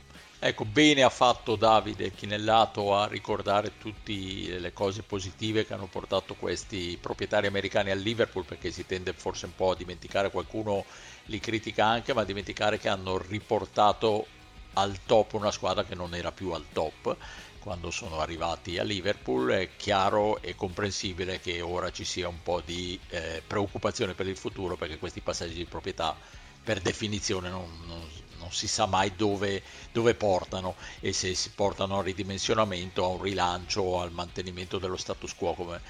Ecco, 0.47 0.63
bene 0.63 1.01
ha 1.01 1.09
fatto 1.09 1.55
Davide 1.55 2.11
Chinellato 2.11 2.95
a 2.95 3.07
ricordare 3.07 3.79
tutte 3.79 4.13
le 4.59 4.73
cose 4.73 5.01
positive 5.01 5.65
che 5.65 5.73
hanno 5.73 5.87
portato 5.87 6.35
questi 6.35 6.99
proprietari 7.01 7.47
americani 7.47 7.89
al 7.89 7.97
Liverpool, 7.97 8.45
perché 8.45 8.69
si 8.69 8.85
tende 8.85 9.13
forse 9.13 9.47
un 9.47 9.55
po' 9.55 9.71
a 9.71 9.75
dimenticare, 9.75 10.29
qualcuno 10.29 10.85
li 11.25 11.39
critica 11.39 11.87
anche, 11.87 12.13
ma 12.13 12.21
a 12.21 12.25
dimenticare 12.25 12.77
che 12.77 12.89
hanno 12.89 13.17
riportato 13.17 14.27
al 14.73 14.95
top 15.07 15.33
una 15.33 15.49
squadra 15.49 15.83
che 15.83 15.95
non 15.95 16.13
era 16.13 16.31
più 16.31 16.51
al 16.51 16.65
top 16.71 17.17
quando 17.57 17.89
sono 17.89 18.19
arrivati 18.19 18.77
a 18.77 18.83
Liverpool. 18.83 19.49
È 19.49 19.69
chiaro 19.75 20.39
e 20.43 20.53
comprensibile 20.55 21.39
che 21.39 21.59
ora 21.61 21.89
ci 21.89 22.05
sia 22.05 22.27
un 22.27 22.43
po' 22.43 22.61
di 22.61 22.99
eh, 23.07 23.41
preoccupazione 23.47 24.13
per 24.13 24.27
il 24.27 24.37
futuro 24.37 24.75
perché 24.77 24.99
questi 24.99 25.21
passaggi 25.21 25.55
di 25.55 25.65
proprietà 25.65 26.15
per 26.65 26.81
definizione 26.81 27.49
non, 27.49 27.69
non, 27.85 28.01
non 28.45 28.53
si 28.53 28.67
sa 28.67 28.85
mai 28.85 29.15
dove, 29.15 29.63
dove, 29.91 30.13
portano 30.13 30.75
e 30.99 31.13
se 31.13 31.33
si 31.33 31.49
portano 31.49 31.97
al 31.97 32.03
ridimensionamento, 32.03 33.03
a 33.03 33.07
un 33.07 33.21
rilancio 33.21 33.99
al 33.99 34.11
mantenimento 34.11 34.77
dello 34.77 34.97
status 34.97 35.33
quo 35.33 35.53
come, 35.53 35.81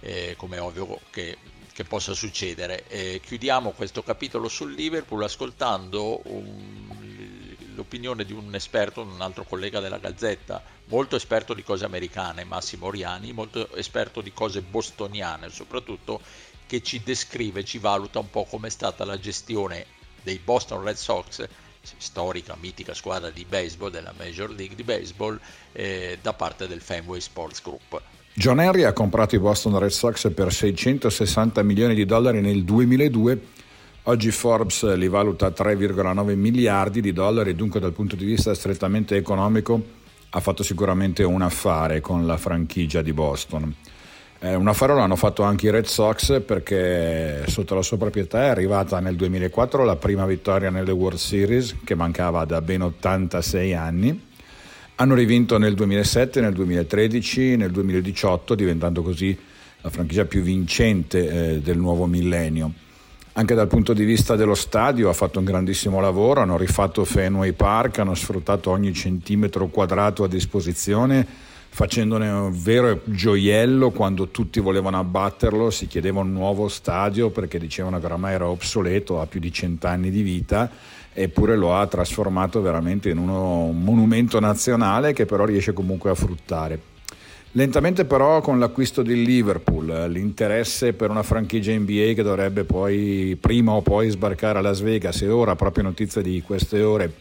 eh, 0.00 0.34
come 0.36 0.58
ovvio 0.58 1.00
che, 1.10 1.36
che, 1.72 1.84
possa 1.84 2.14
succedere. 2.14 2.86
Eh, 2.86 3.20
chiudiamo 3.24 3.72
questo 3.72 4.04
capitolo 4.04 4.48
sul 4.48 4.74
Liverpool 4.74 5.24
ascoltando 5.24 6.20
un, 6.26 7.26
l'opinione 7.74 8.24
di 8.24 8.32
un 8.32 8.54
esperto, 8.54 9.02
un 9.02 9.20
altro 9.20 9.44
collega 9.44 9.80
della 9.80 9.98
Gazzetta, 9.98 10.62
molto 10.86 11.16
esperto 11.16 11.52
di 11.52 11.64
cose 11.64 11.84
americane, 11.84 12.44
Massimo 12.44 12.86
Oriani, 12.86 13.32
molto 13.32 13.74
esperto 13.74 14.20
di 14.20 14.32
cose 14.32 14.62
bostoniane 14.62 15.50
soprattutto, 15.50 16.20
che 16.66 16.80
ci 16.80 17.02
descrive, 17.02 17.64
ci 17.64 17.78
valuta 17.78 18.20
un 18.20 18.30
po' 18.30 18.44
come 18.44 18.68
è 18.68 18.70
stata 18.70 19.04
la 19.04 19.18
gestione 19.18 19.86
dei 20.22 20.38
Boston 20.38 20.82
Red 20.82 20.96
Sox 20.96 21.46
storica, 21.98 22.56
mitica 22.60 22.94
squadra 22.94 23.30
di 23.30 23.44
baseball 23.48 23.90
della 23.90 24.12
Major 24.16 24.50
League 24.50 24.74
di 24.74 24.82
Baseball 24.82 25.38
eh, 25.72 26.18
da 26.20 26.32
parte 26.32 26.66
del 26.66 26.80
Fenway 26.80 27.20
Sports 27.20 27.62
Group. 27.62 28.00
John 28.34 28.60
Henry 28.60 28.82
ha 28.82 28.92
comprato 28.92 29.36
i 29.36 29.38
Boston 29.38 29.78
Red 29.78 29.90
Sox 29.90 30.32
per 30.32 30.52
660 30.52 31.62
milioni 31.62 31.94
di 31.94 32.04
dollari 32.04 32.40
nel 32.40 32.64
2002. 32.64 33.40
Oggi 34.04 34.30
Forbes 34.30 34.94
li 34.96 35.08
valuta 35.08 35.46
a 35.46 35.52
3,9 35.56 36.34
miliardi 36.34 37.00
di 37.00 37.12
dollari, 37.12 37.54
dunque 37.54 37.80
dal 37.80 37.92
punto 37.92 38.16
di 38.16 38.24
vista 38.24 38.52
strettamente 38.54 39.16
economico 39.16 40.02
ha 40.36 40.40
fatto 40.40 40.64
sicuramente 40.64 41.22
un 41.22 41.42
affare 41.42 42.00
con 42.00 42.26
la 42.26 42.36
franchigia 42.36 43.02
di 43.02 43.12
Boston. 43.12 43.72
Eh, 44.44 44.54
un 44.54 44.68
affare 44.68 44.92
l'hanno 44.94 45.16
fatto 45.16 45.42
anche 45.42 45.68
i 45.68 45.70
Red 45.70 45.86
Sox 45.86 46.42
perché 46.42 47.44
sotto 47.46 47.74
la 47.74 47.80
sua 47.80 47.96
proprietà 47.96 48.42
è 48.42 48.48
arrivata 48.48 49.00
nel 49.00 49.16
2004 49.16 49.84
la 49.84 49.96
prima 49.96 50.26
vittoria 50.26 50.68
nelle 50.68 50.92
World 50.92 51.16
Series 51.16 51.76
che 51.82 51.94
mancava 51.94 52.44
da 52.44 52.60
ben 52.60 52.82
86 52.82 53.72
anni. 53.72 54.22
Hanno 54.96 55.14
rivinto 55.14 55.56
nel 55.56 55.72
2007, 55.72 56.42
nel 56.42 56.52
2013, 56.52 57.56
nel 57.56 57.70
2018 57.70 58.54
diventando 58.54 59.00
così 59.02 59.34
la 59.80 59.88
franchigia 59.88 60.26
più 60.26 60.42
vincente 60.42 61.54
eh, 61.54 61.60
del 61.60 61.78
nuovo 61.78 62.04
millennio. 62.04 62.70
Anche 63.32 63.54
dal 63.54 63.66
punto 63.66 63.94
di 63.94 64.04
vista 64.04 64.36
dello 64.36 64.54
stadio 64.54 65.08
ha 65.08 65.14
fatto 65.14 65.38
un 65.38 65.46
grandissimo 65.46 66.00
lavoro, 66.00 66.42
hanno 66.42 66.58
rifatto 66.58 67.02
Fenway 67.06 67.52
Park, 67.52 68.00
hanno 68.00 68.14
sfruttato 68.14 68.70
ogni 68.70 68.92
centimetro 68.92 69.68
quadrato 69.68 70.22
a 70.22 70.28
disposizione 70.28 71.52
facendone 71.74 72.28
un 72.28 72.52
vero 72.54 73.00
gioiello 73.02 73.90
quando 73.90 74.28
tutti 74.28 74.60
volevano 74.60 75.00
abbatterlo, 75.00 75.70
si 75.70 75.88
chiedeva 75.88 76.20
un 76.20 76.30
nuovo 76.30 76.68
stadio 76.68 77.30
perché 77.30 77.58
dicevano 77.58 77.98
che 77.98 78.06
oramai 78.06 78.34
era 78.34 78.46
obsoleto, 78.46 79.20
ha 79.20 79.26
più 79.26 79.40
di 79.40 79.52
cent'anni 79.52 80.08
di 80.08 80.22
vita, 80.22 80.70
eppure 81.12 81.56
lo 81.56 81.74
ha 81.74 81.84
trasformato 81.88 82.62
veramente 82.62 83.10
in 83.10 83.18
uno, 83.18 83.64
un 83.64 83.82
monumento 83.82 84.38
nazionale 84.38 85.12
che 85.12 85.26
però 85.26 85.44
riesce 85.44 85.72
comunque 85.72 86.10
a 86.10 86.14
fruttare. 86.14 86.78
Lentamente 87.56 88.04
però 88.04 88.40
con 88.40 88.60
l'acquisto 88.60 89.02
del 89.02 89.22
Liverpool, 89.22 90.06
l'interesse 90.10 90.92
per 90.92 91.10
una 91.10 91.24
franchigia 91.24 91.76
NBA 91.76 92.12
che 92.14 92.22
dovrebbe 92.22 92.62
poi 92.62 93.36
prima 93.40 93.72
o 93.72 93.82
poi 93.82 94.10
sbarcare 94.10 94.60
a 94.60 94.62
Las 94.62 94.80
Vegas 94.80 95.22
e 95.22 95.28
ora 95.28 95.56
proprio 95.56 95.82
notizia 95.82 96.22
di 96.22 96.40
queste 96.40 96.82
ore 96.82 97.14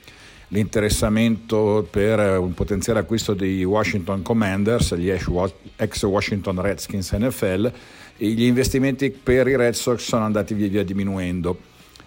l'interessamento 0.53 1.85
per 1.89 2.37
un 2.37 2.53
potenziale 2.53 2.99
acquisto 2.99 3.33
dei 3.33 3.63
Washington 3.63 4.21
Commanders, 4.21 4.93
gli 4.95 5.09
ex 5.09 6.03
Washington 6.03 6.61
Redskins 6.61 7.11
NFL, 7.11 7.71
gli 8.17 8.43
investimenti 8.43 9.09
per 9.09 9.47
i 9.47 9.55
Red 9.55 9.73
Sox 9.73 10.01
sono 10.01 10.23
andati 10.23 10.53
via 10.53 10.67
via 10.67 10.83
diminuendo. 10.83 11.57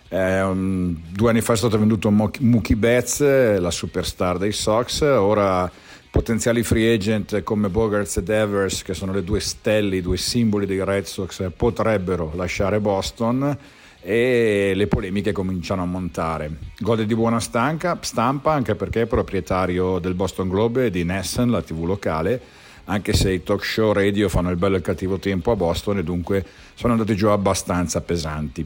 Eh, 0.09 0.95
due 1.11 1.31
anni 1.31 1.41
fa 1.41 1.55
è 1.55 1.57
stato 1.57 1.77
venduto 1.77 2.11
Mookie 2.11 2.77
Betts, 2.77 3.21
la 3.59 3.71
superstar 3.73 4.39
dei 4.39 4.53
Sox, 4.53 5.01
ora 5.01 5.69
potenziali 6.09 6.63
free 6.63 6.95
agent 6.95 7.43
come 7.43 7.69
Bogarts 7.69 8.19
e 8.19 8.23
Devers, 8.23 8.83
che 8.83 8.95
sono 8.95 9.13
le 9.13 9.25
due 9.25 9.41
stelle, 9.41 9.97
i 9.97 10.01
due 10.01 10.17
simboli 10.17 10.67
dei 10.67 10.83
Red 10.85 11.05
Sox, 11.05 11.51
potrebbero 11.55 12.31
lasciare 12.37 12.79
Boston 12.79 13.59
e 14.07 14.71
le 14.77 14.87
polemiche 14.87 15.33
cominciano 15.33 15.83
a 15.83 15.85
montare. 15.85 16.59
Gode 16.79 17.07
di 17.07 17.15
buona 17.17 17.41
stanca, 17.41 17.99
stampa 18.01 18.53
anche 18.53 18.77
perché 18.77 19.03
è 19.03 19.07
proprietario 19.07 19.99
del 19.99 20.15
Boston 20.15 20.49
Globe 20.49 20.87
e 20.87 20.91
di 20.91 21.03
Nessen, 21.03 21.51
la 21.51 21.61
tv 21.61 21.83
locale, 21.85 22.41
anche 22.85 23.13
se 23.15 23.33
i 23.33 23.43
talk 23.43 23.65
show 23.65 23.91
radio 23.91 24.29
fanno 24.29 24.51
il 24.51 24.57
bello 24.57 24.77
e 24.77 24.79
il 24.79 24.85
cattivo 24.85 25.19
tempo 25.19 25.51
a 25.51 25.57
Boston 25.57 25.99
e 25.99 26.05
dunque 26.05 26.47
sono 26.75 26.93
andati 26.93 27.17
giù 27.17 27.27
abbastanza 27.27 28.01
pesanti. 28.01 28.65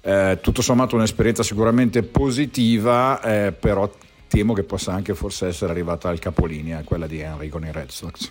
Eh, 0.00 0.38
tutto 0.40 0.62
sommato 0.62 0.96
un'esperienza 0.96 1.42
sicuramente 1.42 2.02
positiva, 2.02 3.20
eh, 3.20 3.52
però 3.52 3.92
temo 4.26 4.54
che 4.54 4.62
possa 4.62 4.94
anche 4.94 5.14
forse 5.14 5.48
essere 5.48 5.70
arrivata 5.70 6.08
al 6.08 6.18
capolinea, 6.18 6.82
quella 6.82 7.06
di 7.06 7.20
Henry 7.20 7.50
con 7.50 7.62
i 7.62 7.72
Red 7.72 7.90
Sox. 7.90 8.30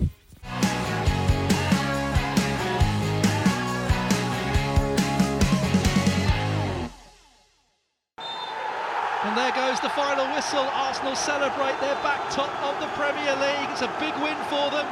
The 9.79 9.89
final 9.89 10.25
whistle. 10.33 10.65
Arsenal 10.73 11.15
celebrate. 11.15 11.79
They're 11.81 12.01
back 12.01 12.29
top 12.31 12.51
of 12.63 12.79
the 12.79 12.87
Premier 12.95 13.35
League. 13.35 13.69
It's 13.71 13.81
a 13.81 13.91
big 13.99 14.15
win 14.23 14.37
for 14.49 14.71
them, 14.71 14.87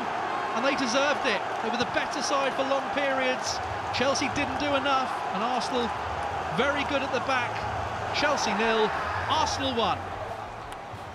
and 0.56 0.66
they 0.66 0.76
deserved 0.76 1.26
it. 1.26 1.42
They 1.64 1.70
were 1.70 1.78
the 1.78 1.90
better 1.96 2.22
side 2.22 2.54
for 2.54 2.64
long 2.64 2.84
periods. 2.92 3.58
Chelsea 3.94 4.30
didn't 4.36 4.60
do 4.60 4.76
enough, 4.76 5.12
and 5.34 5.44
Arsenal 5.44 5.90
very 6.58 6.84
good 6.86 7.02
at 7.02 7.12
the 7.14 7.24
back. 7.28 7.52
Chelsea 8.16 8.54
nil, 8.56 8.90
Arsenal 9.30 9.74
1. 9.76 10.15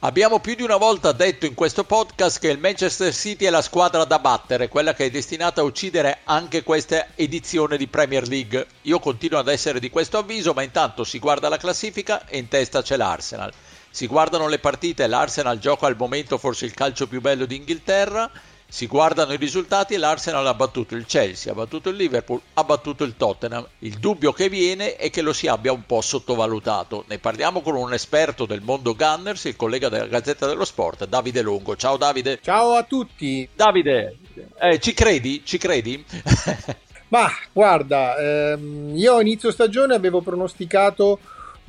Abbiamo 0.02 0.40
più 0.40 0.54
di 0.54 0.62
una 0.62 0.78
volta 0.78 1.12
detto 1.12 1.44
in 1.44 1.52
questo 1.52 1.84
podcast 1.84 2.38
che 2.38 2.48
il 2.48 2.58
Manchester 2.58 3.12
City 3.12 3.44
è 3.44 3.50
la 3.50 3.60
squadra 3.60 4.06
da 4.06 4.18
battere, 4.18 4.68
quella 4.68 4.94
che 4.94 5.04
è 5.04 5.10
destinata 5.10 5.60
a 5.60 5.64
uccidere 5.64 6.20
anche 6.24 6.62
questa 6.62 7.08
edizione 7.16 7.76
di 7.76 7.86
Premier 7.86 8.26
League. 8.26 8.66
Io 8.82 8.98
continuo 8.98 9.38
ad 9.38 9.48
essere 9.48 9.78
di 9.78 9.90
questo 9.90 10.16
avviso, 10.16 10.54
ma 10.54 10.62
intanto 10.62 11.04
si 11.04 11.18
guarda 11.18 11.50
la 11.50 11.58
classifica 11.58 12.26
e 12.26 12.38
in 12.38 12.48
testa 12.48 12.80
c'è 12.80 12.96
l'Arsenal. 12.96 13.52
Si 13.90 14.06
guardano 14.06 14.48
le 14.48 14.58
partite, 14.58 15.06
l'Arsenal 15.06 15.58
gioca 15.58 15.86
al 15.86 15.96
momento 15.98 16.38
forse 16.38 16.64
il 16.64 16.72
calcio 16.72 17.06
più 17.06 17.20
bello 17.20 17.44
d'Inghilterra 17.44 18.30
si 18.70 18.86
guardano 18.86 19.32
i 19.32 19.36
risultati 19.36 19.94
e 19.94 19.98
l'Arsenal 19.98 20.46
ha 20.46 20.54
battuto 20.54 20.94
il 20.94 21.04
Chelsea, 21.04 21.52
ha 21.52 21.56
battuto 21.56 21.88
il 21.88 21.96
Liverpool, 21.96 22.40
ha 22.54 22.62
battuto 22.62 23.02
il 23.02 23.16
Tottenham. 23.16 23.66
Il 23.80 23.98
dubbio 23.98 24.32
che 24.32 24.48
viene 24.48 24.94
è 24.94 25.10
che 25.10 25.22
lo 25.22 25.32
si 25.32 25.48
abbia 25.48 25.72
un 25.72 25.84
po' 25.84 26.00
sottovalutato. 26.00 27.04
Ne 27.08 27.18
parliamo 27.18 27.62
con 27.62 27.74
un 27.74 27.92
esperto 27.92 28.46
del 28.46 28.60
mondo 28.62 28.94
Gunners, 28.94 29.44
il 29.44 29.56
collega 29.56 29.88
della 29.88 30.06
Gazzetta 30.06 30.46
dello 30.46 30.64
Sport, 30.64 31.06
Davide 31.06 31.42
Longo. 31.42 31.74
Ciao 31.74 31.96
Davide. 31.96 32.38
Ciao 32.40 32.74
a 32.74 32.84
tutti. 32.84 33.48
Davide, 33.52 34.18
eh, 34.60 34.78
ci 34.78 34.94
credi? 34.94 35.42
Ci 35.44 35.58
credi? 35.58 36.04
Ma 37.10 37.28
guarda, 37.52 38.16
ehm, 38.16 38.96
io 38.96 39.16
a 39.16 39.20
inizio 39.20 39.50
stagione 39.50 39.96
avevo 39.96 40.20
pronosticato 40.20 41.18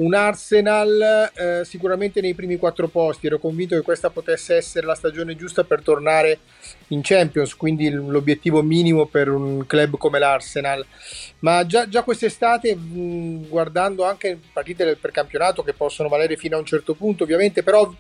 un 0.01 0.13
Arsenal 0.15 1.31
eh, 1.33 1.61
sicuramente 1.63 2.21
nei 2.21 2.33
primi 2.33 2.57
quattro 2.57 2.87
posti. 2.87 3.27
Ero 3.27 3.39
convinto 3.39 3.75
che 3.75 3.81
questa 3.81 4.09
potesse 4.09 4.55
essere 4.55 4.85
la 4.85 4.95
stagione 4.95 5.35
giusta 5.35 5.63
per 5.63 5.81
tornare 5.81 6.39
in 6.87 7.01
Champions, 7.03 7.55
quindi 7.55 7.89
l'obiettivo 7.89 8.61
minimo 8.63 9.05
per 9.05 9.29
un 9.29 9.65
club 9.65 9.97
come 9.97 10.19
l'Arsenal. 10.19 10.85
Ma 11.39 11.65
già, 11.65 11.87
già 11.87 12.03
quest'estate, 12.03 12.75
mh, 12.75 13.47
guardando 13.47 14.03
anche 14.03 14.39
partite 14.51 14.83
del 14.85 14.97
precampionato 14.97 15.63
che 15.63 15.73
possono 15.73 16.09
valere 16.09 16.35
fino 16.35 16.55
a 16.55 16.59
un 16.59 16.65
certo 16.65 16.95
punto, 16.95 17.23
ovviamente, 17.23 17.61
però 17.61 17.93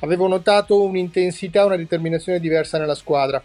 avevo 0.00 0.28
notato 0.28 0.82
un'intensità, 0.82 1.64
una 1.64 1.76
determinazione 1.76 2.38
diversa 2.38 2.78
nella 2.78 2.94
squadra. 2.94 3.42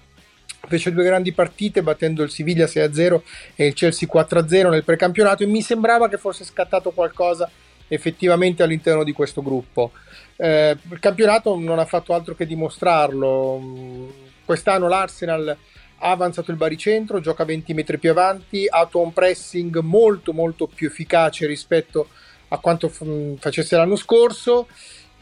Fece 0.66 0.94
due 0.94 1.04
grandi 1.04 1.34
partite 1.34 1.82
battendo 1.82 2.24
il 2.24 2.30
Siviglia 2.30 2.66
6-0 2.66 3.22
e 3.56 3.66
il 3.66 3.74
Chelsea 3.74 4.08
4-0 4.12 4.70
nel 4.70 4.84
precampionato 4.86 5.44
e 5.44 5.48
mi 5.48 5.62
sembrava 5.62 6.08
che 6.08 6.18
fosse 6.18 6.46
scattato 6.46 6.92
qualcosa 6.92 7.50
effettivamente 7.94 8.64
all'interno 8.64 9.04
di 9.04 9.12
questo 9.12 9.42
gruppo. 9.42 9.92
Eh, 10.36 10.76
il 10.90 11.00
campionato 11.00 11.58
non 11.58 11.80
ha 11.80 11.86
fatto 11.86 12.14
altro 12.14 12.36
che 12.36 12.46
dimostrarlo. 12.46 14.12
Quest'anno 14.44 14.88
l'Arsenal 14.88 15.56
ha 15.98 16.10
avanzato 16.10 16.52
il 16.52 16.58
baricentro, 16.58 17.22
gioca 17.22 17.46
20 17.46 17.74
metri 17.74 17.98
più 17.98 18.10
avanti, 18.10 18.66
ha 18.68 18.88
un 18.94 19.14
pressing 19.14 19.80
molto 19.80 20.34
molto 20.34 20.68
più 20.68 20.88
efficace 20.88 21.46
rispetto 21.46 22.10
a 22.50 22.58
quanto 22.58 22.90
f- 22.90 23.38
facesse 23.40 23.78
l'anno 23.78 23.96
scorso 23.96 24.68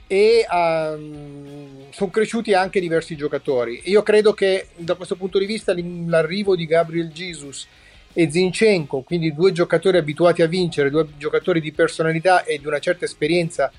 e 0.07 0.45
um, 0.49 1.89
sono 1.91 2.09
cresciuti 2.09 2.53
anche 2.53 2.79
diversi 2.79 3.15
giocatori. 3.15 3.81
Io 3.85 4.01
credo 4.01 4.33
che 4.33 4.69
da 4.75 4.95
questo 4.95 5.15
punto 5.15 5.37
di 5.37 5.45
vista 5.45 5.73
l'arrivo 5.73 6.55
di 6.55 6.65
Gabriel 6.65 7.11
Jesus 7.11 7.67
e 8.13 8.29
Zinchenko, 8.29 9.01
quindi 9.01 9.33
due 9.33 9.51
giocatori 9.51 9.97
abituati 9.97 10.41
a 10.41 10.47
vincere, 10.47 10.89
due 10.89 11.07
giocatori 11.17 11.61
di 11.61 11.71
personalità 11.71 12.43
e 12.43 12.59
di 12.59 12.67
una 12.67 12.79
certa 12.79 13.05
esperienza, 13.05 13.71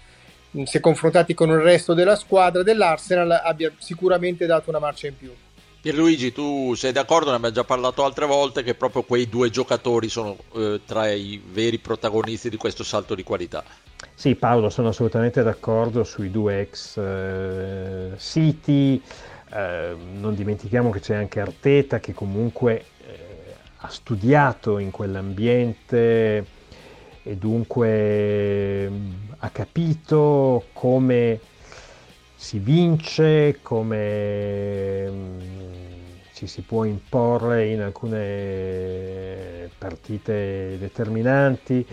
se 0.64 0.80
confrontati 0.80 1.34
con 1.34 1.50
il 1.50 1.58
resto 1.58 1.94
della 1.94 2.16
squadra 2.16 2.62
dell'Arsenal, 2.62 3.30
abbia 3.42 3.72
sicuramente 3.78 4.46
dato 4.46 4.70
una 4.70 4.78
marcia 4.78 5.06
in 5.08 5.16
più. 5.16 5.32
Pierluigi, 5.82 6.30
tu 6.30 6.74
sei 6.74 6.92
d'accordo? 6.92 7.30
Ne 7.30 7.36
abbiamo 7.36 7.54
già 7.54 7.64
parlato 7.64 8.04
altre 8.04 8.24
volte 8.24 8.62
che 8.62 8.74
proprio 8.74 9.02
quei 9.02 9.28
due 9.28 9.50
giocatori 9.50 10.08
sono 10.08 10.36
eh, 10.54 10.80
tra 10.86 11.10
i 11.10 11.42
veri 11.44 11.78
protagonisti 11.78 12.48
di 12.48 12.56
questo 12.56 12.84
salto 12.84 13.16
di 13.16 13.24
qualità. 13.24 13.64
Sì, 14.14 14.36
Paolo, 14.36 14.70
sono 14.70 14.88
assolutamente 14.88 15.42
d'accordo 15.42 16.04
sui 16.04 16.30
due 16.30 16.60
ex 16.60 16.96
eh, 16.98 18.10
City. 18.16 19.02
Eh, 19.52 19.96
non 20.14 20.36
dimentichiamo 20.36 20.90
che 20.90 21.00
c'è 21.00 21.16
anche 21.16 21.40
Arteta 21.40 21.98
che 21.98 22.14
comunque 22.14 22.84
ha 23.84 23.88
studiato 23.88 24.78
in 24.78 24.90
quell'ambiente 24.90 26.46
e 27.24 27.36
dunque 27.36 28.90
ha 29.38 29.50
capito 29.50 30.64
come 30.72 31.40
si 32.34 32.58
vince, 32.58 33.58
come 33.62 35.10
mm, 35.10 35.40
ci 36.32 36.46
si 36.46 36.62
può 36.62 36.84
imporre 36.84 37.68
in 37.68 37.80
alcune 37.80 39.68
partite 39.78 40.76
determinanti 40.78 41.84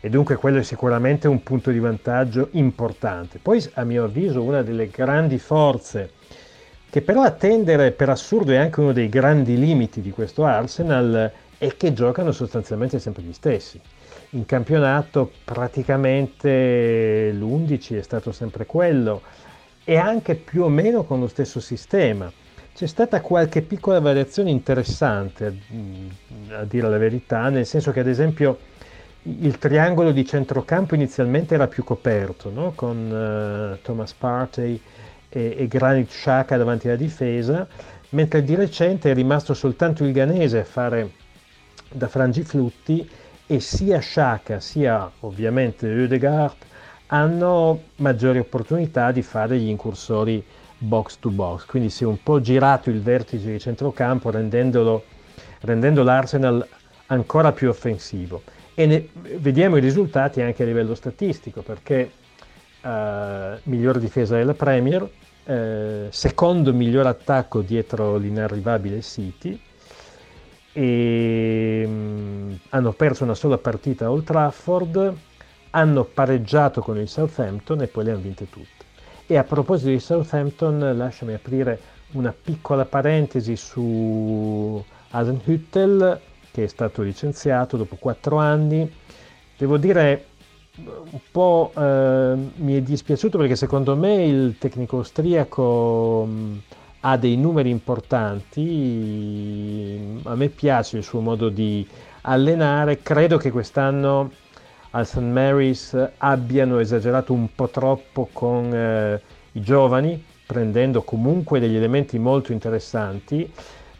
e 0.00 0.08
dunque 0.08 0.36
quello 0.36 0.58
è 0.58 0.62
sicuramente 0.62 1.28
un 1.28 1.42
punto 1.42 1.70
di 1.70 1.78
vantaggio 1.78 2.48
importante. 2.52 3.38
Poi 3.38 3.64
a 3.74 3.84
mio 3.84 4.04
avviso 4.04 4.42
una 4.42 4.62
delle 4.62 4.88
grandi 4.88 5.38
forze 5.38 6.12
che 6.90 7.02
però 7.02 7.22
attendere 7.22 7.90
per 7.90 8.08
assurdo 8.08 8.52
è 8.52 8.56
anche 8.56 8.80
uno 8.80 8.92
dei 8.92 9.08
grandi 9.08 9.58
limiti 9.58 10.00
di 10.00 10.10
questo 10.10 10.44
Arsenal 10.44 11.30
è 11.58 11.76
che 11.76 11.92
giocano 11.92 12.32
sostanzialmente 12.32 12.98
sempre 12.98 13.22
gli 13.22 13.32
stessi. 13.32 13.80
In 14.30 14.46
campionato 14.46 15.30
praticamente 15.44 17.30
l'11 17.32 17.98
è 17.98 18.02
stato 18.02 18.32
sempre 18.32 18.64
quello 18.64 19.22
e 19.84 19.96
anche 19.96 20.34
più 20.34 20.62
o 20.62 20.68
meno 20.68 21.04
con 21.04 21.20
lo 21.20 21.28
stesso 21.28 21.60
sistema. 21.60 22.30
C'è 22.74 22.86
stata 22.86 23.20
qualche 23.20 23.62
piccola 23.62 24.00
variazione 24.00 24.50
interessante, 24.50 25.58
a 26.50 26.64
dire 26.64 26.88
la 26.88 26.98
verità, 26.98 27.48
nel 27.48 27.66
senso 27.66 27.90
che 27.90 28.00
ad 28.00 28.06
esempio 28.06 28.58
il 29.22 29.58
triangolo 29.58 30.12
di 30.12 30.24
centrocampo 30.24 30.94
inizialmente 30.94 31.54
era 31.54 31.66
più 31.66 31.82
coperto, 31.84 32.50
no? 32.50 32.72
con 32.74 33.76
uh, 33.76 33.82
Thomas 33.82 34.12
Partey 34.12 34.80
e, 35.28 35.54
e 35.58 35.66
Granit 35.68 36.08
Xhaka 36.08 36.56
davanti 36.56 36.88
alla 36.88 36.96
difesa, 36.96 37.66
mentre 38.10 38.42
di 38.42 38.54
recente 38.54 39.10
è 39.10 39.14
rimasto 39.14 39.54
soltanto 39.54 40.04
il 40.04 40.12
Ganese 40.12 40.60
a 40.60 40.64
fare 40.64 41.10
da 41.90 42.08
frangiflutti 42.08 43.08
e 43.46 43.60
sia 43.60 43.98
Xhaka 43.98 44.60
sia 44.60 45.10
ovviamente 45.20 45.86
Oedegaard 45.86 46.56
hanno 47.08 47.82
maggiori 47.96 48.38
opportunità 48.38 49.12
di 49.12 49.22
fare 49.22 49.58
gli 49.58 49.68
incursori 49.68 50.44
box 50.76 51.18
to 51.18 51.30
box, 51.30 51.64
quindi 51.64 51.90
si 51.90 52.04
è 52.04 52.06
un 52.06 52.22
po' 52.22 52.40
girato 52.40 52.90
il 52.90 53.00
vertice 53.00 53.50
di 53.50 53.58
centrocampo 53.58 54.30
rendendolo, 54.30 55.04
rendendo 55.60 56.02
l'Arsenal 56.02 56.66
ancora 57.06 57.52
più 57.52 57.68
offensivo. 57.68 58.42
E 58.74 58.86
ne, 58.86 59.08
vediamo 59.38 59.76
i 59.76 59.80
risultati 59.80 60.40
anche 60.40 60.62
a 60.62 60.66
livello 60.66 60.94
statistico 60.94 61.62
perché 61.62 62.10
eh, 62.82 63.58
miglior 63.64 63.98
difesa 63.98 64.36
della 64.36 64.54
Premier, 64.54 65.08
eh, 65.44 66.08
secondo 66.10 66.72
miglior 66.72 67.06
attacco 67.06 67.60
dietro 67.60 68.16
l'inarrivabile 68.16 69.00
City 69.02 69.58
e 70.72 71.84
mh, 71.86 71.90
mm, 71.90 72.52
hanno 72.70 72.92
perso 72.92 73.24
una 73.24 73.34
sola 73.34 73.58
partita 73.58 74.06
a 74.06 74.10
Old 74.10 74.24
Trafford, 74.24 75.16
hanno 75.70 76.04
pareggiato 76.04 76.80
con 76.80 76.98
il 76.98 77.08
Southampton 77.08 77.82
e 77.82 77.86
poi 77.88 78.04
le 78.04 78.10
hanno 78.12 78.20
vinte 78.20 78.48
tutte. 78.48 78.84
E 79.26 79.36
a 79.36 79.44
proposito 79.44 79.90
di 79.90 79.98
Southampton, 79.98 80.96
lasciami 80.96 81.34
aprire 81.34 81.80
una 82.12 82.32
piccola 82.32 82.84
parentesi 82.84 83.56
su 83.56 84.82
Hasenhüttel 85.10 86.20
che 86.50 86.64
è 86.64 86.66
stato 86.66 87.02
licenziato 87.02 87.76
dopo 87.76 87.96
quattro 87.96 88.38
anni. 88.38 88.90
Devo 89.56 89.76
dire, 89.76 90.24
un 90.84 91.20
po' 91.30 91.72
eh, 91.76 92.34
mi 92.56 92.76
è 92.76 92.80
dispiaciuto 92.80 93.38
perché 93.38 93.56
secondo 93.56 93.96
me 93.96 94.24
il 94.24 94.56
tecnico 94.58 94.98
austriaco 94.98 96.24
mh, 96.24 96.60
ha 97.00 97.16
dei 97.16 97.36
numeri 97.36 97.70
importanti, 97.70 98.60
a 100.24 100.34
me 100.34 100.48
piace 100.48 100.96
il 100.98 101.02
suo 101.02 101.20
modo 101.20 101.48
di 101.48 101.86
allenare, 102.22 103.02
credo 103.02 103.36
che 103.36 103.50
quest'anno 103.50 104.32
al 104.90 105.06
St. 105.06 105.18
Mary's 105.18 106.10
abbiano 106.18 106.78
esagerato 106.78 107.32
un 107.32 107.48
po' 107.54 107.68
troppo 107.68 108.28
con 108.32 108.74
eh, 108.74 109.20
i 109.52 109.60
giovani, 109.60 110.24
prendendo 110.46 111.02
comunque 111.02 111.60
degli 111.60 111.76
elementi 111.76 112.18
molto 112.18 112.52
interessanti 112.52 113.52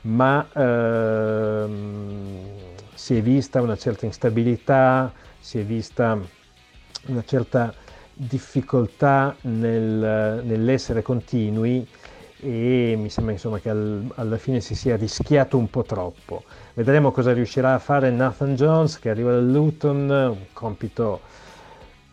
ma 0.02 0.46
ehm, 0.54 2.46
si 2.94 3.16
è 3.16 3.22
vista 3.22 3.60
una 3.60 3.76
certa 3.76 4.06
instabilità, 4.06 5.12
si 5.38 5.58
è 5.58 5.64
vista 5.64 6.18
una 7.06 7.24
certa 7.24 7.72
difficoltà 8.12 9.34
nel, 9.42 10.42
nell'essere 10.44 11.02
continui 11.02 11.86
e 12.40 12.94
mi 12.96 13.10
sembra 13.10 13.32
insomma, 13.32 13.58
che 13.58 13.70
al, 13.70 14.04
alla 14.14 14.36
fine 14.36 14.60
si 14.60 14.74
sia 14.74 14.96
rischiato 14.96 15.56
un 15.56 15.68
po' 15.70 15.82
troppo. 15.82 16.44
Vedremo 16.74 17.10
cosa 17.10 17.32
riuscirà 17.32 17.74
a 17.74 17.78
fare 17.78 18.10
Nathan 18.10 18.54
Jones 18.54 18.98
che 18.98 19.10
arriva 19.10 19.32
dal 19.32 19.50
Luton, 19.50 20.10
un 20.10 20.44
compito 20.52 21.20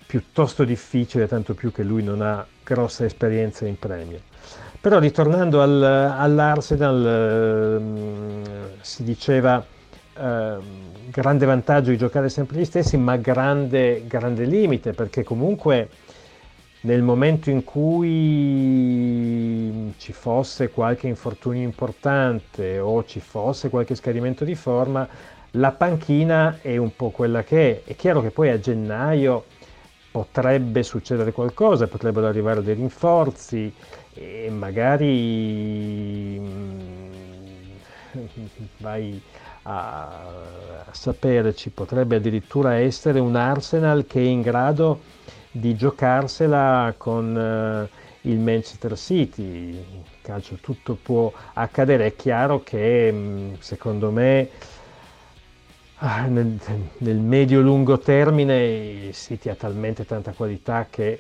piuttosto 0.08 0.64
difficile, 0.64 1.28
tanto 1.28 1.54
più 1.54 1.72
che 1.72 1.84
lui 1.84 2.04
non 2.04 2.22
ha 2.22 2.46
grossa 2.64 3.06
esperienza 3.06 3.66
in 3.66 3.78
Premier. 3.78 4.22
Però 4.80 5.00
ritornando 5.00 5.62
al, 5.62 5.84
all'Arsenal 5.84 7.06
eh, 7.06 8.78
si 8.82 9.04
diceva 9.04 9.64
eh, 10.18 10.58
grande 11.10 11.46
vantaggio 11.46 11.92
di 11.92 11.98
giocare 11.98 12.30
sempre 12.30 12.60
gli 12.60 12.66
stessi, 12.66 12.98
ma 12.98 13.18
grande, 13.18 14.06
grande 14.08 14.46
limite 14.46 14.94
perché 14.94 15.24
comunque 15.24 15.90
nel 16.82 17.02
momento 17.02 17.50
in 17.50 17.64
cui 17.64 18.34
ci 19.98 20.14
fosse 20.14 20.70
qualche 20.70 21.08
infortunio 21.08 21.64
importante 21.64 22.80
o 22.80 23.04
ci 23.06 23.20
fosse 23.20 23.70
qualche 23.70 23.96
scadimento 23.96 24.46
di 24.46 24.56
forma, 24.56 25.08
la 25.52 25.72
panchina 25.72 26.60
è 26.62 26.78
un 26.78 26.96
po' 26.96 27.10
quella 27.10 27.44
che 27.44 27.84
è. 27.84 27.90
È 27.90 27.96
chiaro 27.96 28.22
che 28.22 28.30
poi 28.30 28.50
a 28.50 28.60
gennaio 28.60 29.46
potrebbe 30.12 30.84
succedere 30.84 31.32
qualcosa, 31.32 31.88
potrebbero 31.88 32.28
arrivare 32.28 32.62
dei 32.62 32.76
rinforzi 32.76 33.74
e 34.14 34.50
magari 34.50 36.40
mm, 36.40 36.80
vai 38.78 39.22
a, 39.68 40.86
sapere, 40.92 41.56
ci 41.56 41.70
potrebbe 41.70 42.18
addirittura 42.18 42.76
essere 42.76 43.20
un 43.20 43.36
Arsenal 43.36 44.06
che 44.06 44.20
è 44.20 44.24
in 44.24 44.42
grado 44.42 45.02
di 45.52 45.76
giocarsela 45.76 46.94
con 46.98 47.36
uh, 47.36 48.30
il 48.30 48.40
Manchester 48.40 48.98
City. 48.98 49.42
In 49.42 50.04
calcio 50.22 50.56
tutto 50.62 50.98
può 51.02 51.32
accadere, 51.54 52.06
è 52.08 52.16
chiaro 52.16 52.62
che 52.64 53.12
mm, 53.12 53.54
secondo 53.60 54.12
me 54.12 54.50
ah, 55.98 56.26
nel, 56.26 56.60
nel 57.00 57.18
medio-lungo 57.18 58.00
termine 58.00 58.64
il 59.08 59.14
City 59.14 59.50
ha 59.50 59.56
talmente 59.56 60.06
tanta 60.06 60.32
qualità 60.32 60.88
che 60.90 61.20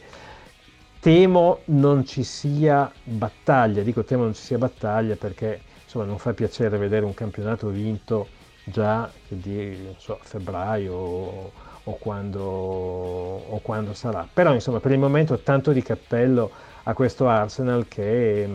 temo 0.99 1.59
non 1.65 2.05
ci 2.05 2.23
sia 2.23 2.91
battaglia, 3.03 3.81
dico 3.83 4.03
temo 4.03 4.23
non 4.23 4.33
ci 4.33 4.41
sia 4.41 4.57
battaglia 4.57 5.15
perché 5.15 5.61
insomma 5.83 6.05
non 6.05 6.17
fa 6.17 6.33
piacere 6.33 6.77
vedere 6.77 7.05
un 7.05 7.13
campionato 7.13 7.69
vinto 7.69 8.34
già 8.65 9.09
di 9.27 9.93
so, 9.97 10.19
febbraio 10.21 10.93
o, 10.93 11.51
o, 11.83 11.93
quando, 11.97 12.41
o, 12.41 13.59
quando, 13.61 13.93
sarà. 13.93 14.27
Però 14.31 14.53
insomma 14.53 14.79
per 14.79 14.91
il 14.91 14.99
momento 14.99 15.39
tanto 15.39 15.71
di 15.71 15.81
cappello 15.81 16.51
a 16.83 16.93
questo 16.93 17.27
Arsenal 17.27 17.87
che 17.87 18.45
mh, 18.47 18.51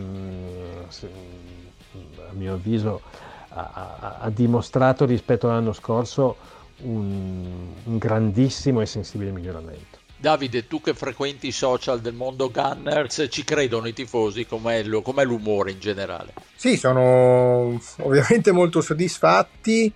mm, 1.05 1.99
a 2.29 2.33
mio 2.33 2.53
avviso 2.53 3.01
ha, 3.49 3.71
ha, 3.73 4.17
ha, 4.19 4.29
dimostrato 4.29 5.05
rispetto 5.05 5.49
all'anno 5.49 5.73
scorso 5.73 6.37
un, 6.83 7.67
un 7.83 7.97
grandissimo 7.97 8.81
e 8.81 8.85
sensibile 8.85 9.31
miglioramento. 9.31 10.00
Davide, 10.21 10.67
tu 10.67 10.81
che 10.81 10.93
frequenti 10.93 11.47
i 11.47 11.51
social 11.51 11.99
del 11.99 12.13
mondo 12.13 12.51
Gunners, 12.51 13.25
ci 13.31 13.43
credono 13.43 13.87
i 13.87 13.93
tifosi? 13.93 14.45
Com'è, 14.45 14.87
com'è 15.01 15.23
l'umore 15.25 15.71
in 15.71 15.79
generale? 15.79 16.33
Sì, 16.55 16.77
sono 16.77 17.81
ovviamente 17.97 18.51
molto 18.51 18.81
soddisfatti. 18.81 19.91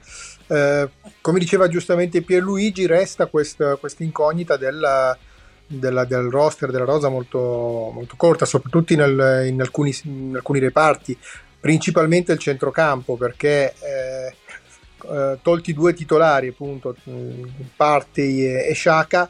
Eh, 0.47 0.89
come 1.21 1.39
diceva 1.39 1.67
giustamente 1.67 2.23
Pierluigi, 2.23 2.87
resta 2.87 3.27
questa 3.27 3.77
incognita 3.99 4.57
della, 4.57 5.15
della, 5.67 6.05
del 6.05 6.29
roster 6.31 6.71
della 6.71 6.85
Rosa 6.85 7.09
molto, 7.09 7.91
molto 7.93 8.15
corta, 8.17 8.45
soprattutto 8.45 8.95
nel, 8.95 9.45
in, 9.47 9.61
alcuni, 9.61 9.95
in, 10.05 10.33
alcuni, 10.35 10.57
reparti, 10.57 11.15
principalmente 11.59 12.31
il 12.31 12.39
centrocampo, 12.39 13.15
perché 13.15 13.75
eh, 13.79 14.35
eh, 15.07 15.37
tolti 15.41 15.71
due 15.73 15.93
titolari, 15.93 16.47
appunto, 16.47 16.95
Partey 17.75 18.67
e, 18.69 18.73
Shaka, 18.73 19.29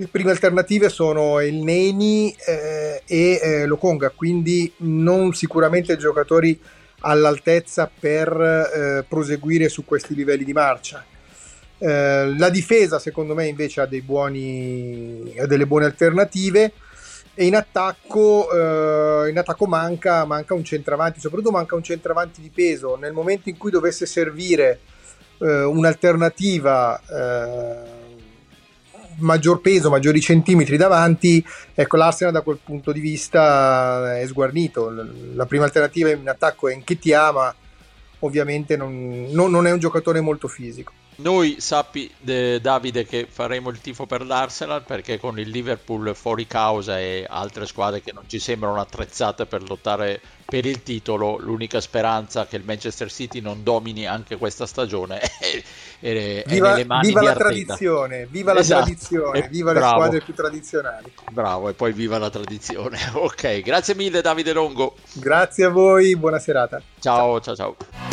le 0.00 0.06
prime 0.06 0.30
alternative 0.30 0.88
sono 0.88 1.40
il 1.40 1.56
Neni 1.56 2.32
eh, 2.46 3.02
e 3.04 3.40
eh, 3.42 3.66
Lokonga, 3.66 4.10
quindi 4.10 4.72
non 4.78 5.34
sicuramente 5.34 5.96
giocatori 5.96 6.56
all'altezza 7.00 7.90
per 7.98 8.28
eh, 8.28 9.04
proseguire 9.08 9.68
su 9.68 9.84
questi 9.84 10.14
livelli 10.14 10.44
di 10.44 10.52
marcia. 10.52 11.04
Eh, 11.78 12.32
la 12.36 12.48
difesa, 12.48 13.00
secondo 13.00 13.34
me, 13.34 13.46
invece 13.46 13.80
ha, 13.80 13.88
buoni, 14.04 15.34
ha 15.36 15.46
delle 15.46 15.66
buone 15.66 15.86
alternative. 15.86 16.72
E 17.34 17.46
in 17.46 17.56
attacco, 17.56 18.50
eh, 18.52 19.30
in 19.30 19.38
attacco 19.38 19.66
manca, 19.66 20.24
manca, 20.24 20.54
un 20.54 20.62
centravanti, 20.62 21.18
soprattutto 21.18 21.50
manca 21.50 21.74
un 21.74 21.82
centravanti 21.82 22.40
di 22.40 22.50
peso. 22.54 22.94
Nel 22.94 23.12
momento 23.12 23.48
in 23.48 23.56
cui 23.56 23.72
dovesse 23.72 24.06
servire 24.06 24.78
eh, 25.40 25.62
un'alternativa 25.64 27.00
maggior 29.18 29.60
peso, 29.60 29.90
maggiori 29.90 30.20
centimetri 30.20 30.76
davanti, 30.76 31.44
ecco 31.74 31.96
l'Arsenal 31.96 32.32
da 32.32 32.42
quel 32.42 32.58
punto 32.62 32.92
di 32.92 33.00
vista 33.00 34.18
è 34.18 34.26
sguarnito. 34.26 34.92
La 35.34 35.46
prima 35.46 35.64
alternativa 35.64 36.10
in 36.10 36.28
attacco 36.28 36.68
è 36.68 36.76
Nketiah, 36.76 37.32
ma 37.32 37.54
ovviamente 38.20 38.76
non, 38.76 39.26
non, 39.30 39.50
non 39.50 39.66
è 39.66 39.72
un 39.72 39.78
giocatore 39.78 40.20
molto 40.20 40.48
fisico. 40.48 40.92
Noi 41.20 41.56
sappi, 41.58 42.12
eh, 42.24 42.60
Davide, 42.60 43.04
che 43.04 43.26
faremo 43.28 43.70
il 43.70 43.80
tifo 43.80 44.06
per 44.06 44.24
l'Arsenal 44.24 44.84
perché 44.84 45.18
con 45.18 45.38
il 45.40 45.48
Liverpool 45.48 46.14
fuori 46.14 46.46
causa 46.46 47.00
e 47.00 47.26
altre 47.28 47.66
squadre 47.66 48.02
che 48.02 48.12
non 48.12 48.22
ci 48.28 48.38
sembrano 48.38 48.80
attrezzate 48.80 49.46
per 49.46 49.68
lottare 49.68 50.20
per 50.48 50.64
il 50.64 50.82
titolo, 50.82 51.36
l'unica 51.38 51.80
speranza 51.80 52.46
che 52.46 52.56
il 52.56 52.62
Manchester 52.64 53.10
City 53.10 53.40
non 53.40 53.62
domini 53.62 54.06
anche 54.06 54.36
questa 54.36 54.64
stagione 54.64 55.20
è, 55.40 55.62
è, 55.98 56.44
viva, 56.46 56.70
nelle 56.70 56.84
mani 56.84 57.08
viva 57.08 57.22
la 57.22 57.34
tradizione, 57.34 58.26
viva 58.30 58.52
la 58.52 58.60
esatto. 58.60 58.84
tradizione, 58.84 59.48
viva 59.50 59.72
bravo. 59.72 59.86
le 59.86 59.92
squadre 59.92 60.20
più 60.20 60.34
tradizionali. 60.34 61.12
Bravo, 61.32 61.68
e 61.68 61.72
poi 61.74 61.92
viva 61.92 62.18
la 62.18 62.30
tradizione. 62.30 62.96
Ok, 63.18 63.60
grazie 63.62 63.94
mille 63.94 64.20
Davide 64.20 64.52
Longo. 64.52 64.94
Grazie 65.14 65.64
a 65.64 65.68
voi, 65.70 66.16
buona 66.16 66.38
serata. 66.38 66.80
ciao. 67.00 67.40
ciao. 67.40 67.54
ciao. 67.56 67.76
ciao. 67.76 68.07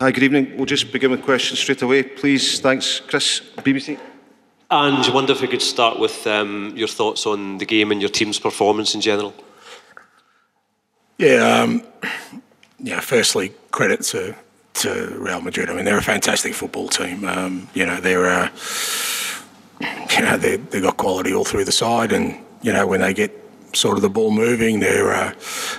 Hi, 0.00 0.12
good 0.12 0.22
evening. 0.22 0.56
We'll 0.56 0.64
just 0.64 0.92
begin 0.92 1.10
with 1.10 1.22
questions 1.22 1.58
straight 1.58 1.82
away, 1.82 2.04
please. 2.04 2.60
Thanks, 2.60 3.00
Chris, 3.00 3.40
BBC. 3.56 3.98
And 4.70 5.04
I 5.04 5.10
wonder 5.12 5.32
if 5.32 5.40
we 5.40 5.48
could 5.48 5.60
start 5.60 5.98
with 5.98 6.24
um, 6.24 6.72
your 6.76 6.86
thoughts 6.86 7.26
on 7.26 7.58
the 7.58 7.64
game 7.64 7.90
and 7.90 8.00
your 8.00 8.08
team's 8.08 8.38
performance 8.38 8.94
in 8.94 9.00
general. 9.00 9.34
Yeah, 11.16 11.62
um, 11.62 11.82
yeah. 12.78 13.00
Firstly, 13.00 13.52
credit 13.72 14.02
to 14.02 14.36
to 14.74 15.16
Real 15.18 15.40
Madrid. 15.40 15.68
I 15.68 15.74
mean, 15.74 15.84
they're 15.84 15.98
a 15.98 16.02
fantastic 16.02 16.54
football 16.54 16.86
team. 16.86 17.24
Um, 17.24 17.68
you 17.74 17.84
know, 17.84 18.00
they're 18.00 18.26
uh, 18.26 18.50
you 19.80 20.22
know 20.22 20.36
they 20.36 20.58
they 20.58 20.80
got 20.80 20.96
quality 20.96 21.34
all 21.34 21.44
through 21.44 21.64
the 21.64 21.72
side, 21.72 22.12
and 22.12 22.38
you 22.62 22.72
know 22.72 22.86
when 22.86 23.00
they 23.00 23.12
get 23.12 23.32
sort 23.72 24.02
of 24.02 24.14
moving, 24.14 24.80
they're, 24.80 25.12
uh, 25.12 25.32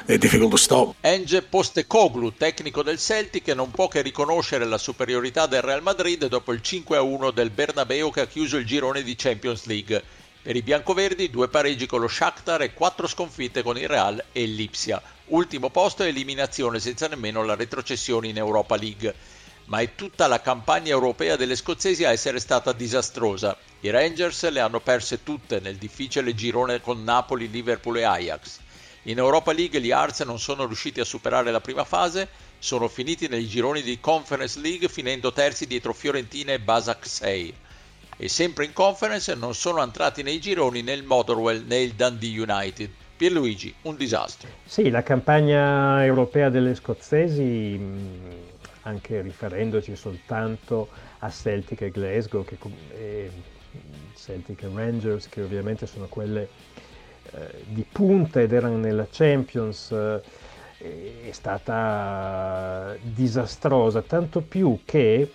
they're 0.06 0.17
difficult 0.17 0.52
to 0.52 0.58
stop. 0.58 0.95
Enge 1.02 1.41
Postecoglou, 1.41 2.34
tecnico 2.36 2.84
del 2.84 2.97
Celtic, 2.97 3.47
non 3.49 3.71
può 3.71 3.88
che 3.88 4.02
riconoscere 4.02 4.65
la 4.65 4.78
superiorità 4.78 5.45
del 5.45 5.62
Real 5.62 5.82
Madrid 5.82 6.28
dopo 6.28 6.52
il 6.54 6.62
5-1 6.63 7.32
del 7.32 7.49
Bernabeu 7.49 8.12
che 8.12 8.21
ha 8.21 8.28
chiuso 8.28 8.58
il 8.58 8.65
girone 8.65 9.04
di 9.04 9.15
Champions 9.15 9.65
League. 9.65 10.04
Per 10.41 10.56
i 10.56 10.62
biancoverdi 10.62 11.30
due 11.30 11.49
pareggi 11.49 11.86
con 11.86 11.99
lo 11.99 12.08
Shakhtar 12.08 12.62
e 12.62 12.73
quattro 12.73 13.08
sconfitte 13.08 13.62
con 13.62 13.78
il 13.78 13.88
Real 13.88 14.23
e 14.32 14.45
Lipsia. 14.45 15.02
Ultimo 15.28 15.69
posto 15.69 16.04
e 16.04 16.08
eliminazione 16.08 16.80
senza 16.80 17.08
nemmeno 17.08 17.43
la 17.43 17.56
retrocessione 17.56 18.28
in 18.28 18.38
Europa 18.38 18.75
League 18.75 19.38
ma 19.69 19.80
è 19.80 19.93
tutta 19.95 20.28
la 20.28 20.41
campagna 20.41 20.89
europea 20.89 21.36
delle 21.36 21.56
scozzesi 21.56 22.04
a 22.04 22.12
essere 22.12 22.39
stata 22.39 22.73
disastrosa. 22.73 23.56
I 23.82 23.92
Rangers 23.92 24.50
le 24.50 24.60
hanno 24.60 24.82
perse 24.82 25.24
tutte 25.24 25.62
nel 25.62 25.78
difficile 25.78 26.36
girone 26.36 26.82
con 26.82 27.02
Napoli, 27.02 27.50
Liverpool 27.50 27.98
e 27.98 28.04
Ajax. 28.04 28.60
In 29.04 29.18
Europa 29.18 29.54
League 29.54 29.80
gli 29.80 29.89
Hearts 29.89 30.20
non 30.22 30.38
sono 30.38 30.65
riusciti 30.65 31.00
a 31.00 31.06
superare 31.06 31.50
la 31.50 31.62
prima 31.62 31.86
fase, 31.86 32.28
sono 32.60 32.89
finiti 32.89 33.30
nei 33.30 33.48
gironi 33.48 33.82
di 33.82 34.02
Conference 34.02 34.60
League 34.60 34.89
finendo 34.89 35.32
terzi 35.32 35.65
dietro 35.65 35.94
Fiorentina 35.94 36.52
e 36.52 36.60
Basak 36.60 37.08
6. 37.08 37.54
E 38.18 38.28
sempre 38.28 38.65
in 38.65 38.74
Conference 38.74 39.34
non 39.36 39.56
sono 39.56 39.82
entrati 39.82 40.24
nei 40.24 40.42
gironi 40.42 40.82
né 40.82 40.92
il 40.92 41.04
Motherwell 41.04 41.63
né 41.65 41.78
il 41.78 41.94
Dundee 41.94 42.38
United. 42.38 42.89
Pierluigi, 43.15 43.74
un 43.84 43.96
disastro. 43.96 44.50
Sì, 44.65 44.89
la 44.89 45.04
campagna 45.04 46.04
europea 46.04 46.50
delle 46.50 46.76
scozzesi 46.76 47.80
anche 48.82 49.22
riferendoci 49.22 49.96
soltanto 49.96 50.89
a 51.20 51.30
Celtic 51.30 51.82
e 51.82 51.92
Glasgow, 51.92 52.44
che, 52.44 52.58
Celtic 54.23 54.65
Rangers, 54.73 55.27
che 55.29 55.41
ovviamente 55.41 55.86
sono 55.86 56.08
quelle 56.08 56.49
eh, 57.32 57.63
di 57.67 57.86
punta 57.89 58.41
ed 58.41 58.53
erano 58.53 58.77
nella 58.77 59.08
Champions, 59.10 59.91
eh, 59.91 60.21
è 61.27 61.32
stata 61.32 62.95
disastrosa, 63.01 64.01
tanto 64.01 64.41
più 64.41 64.79
che 64.86 65.32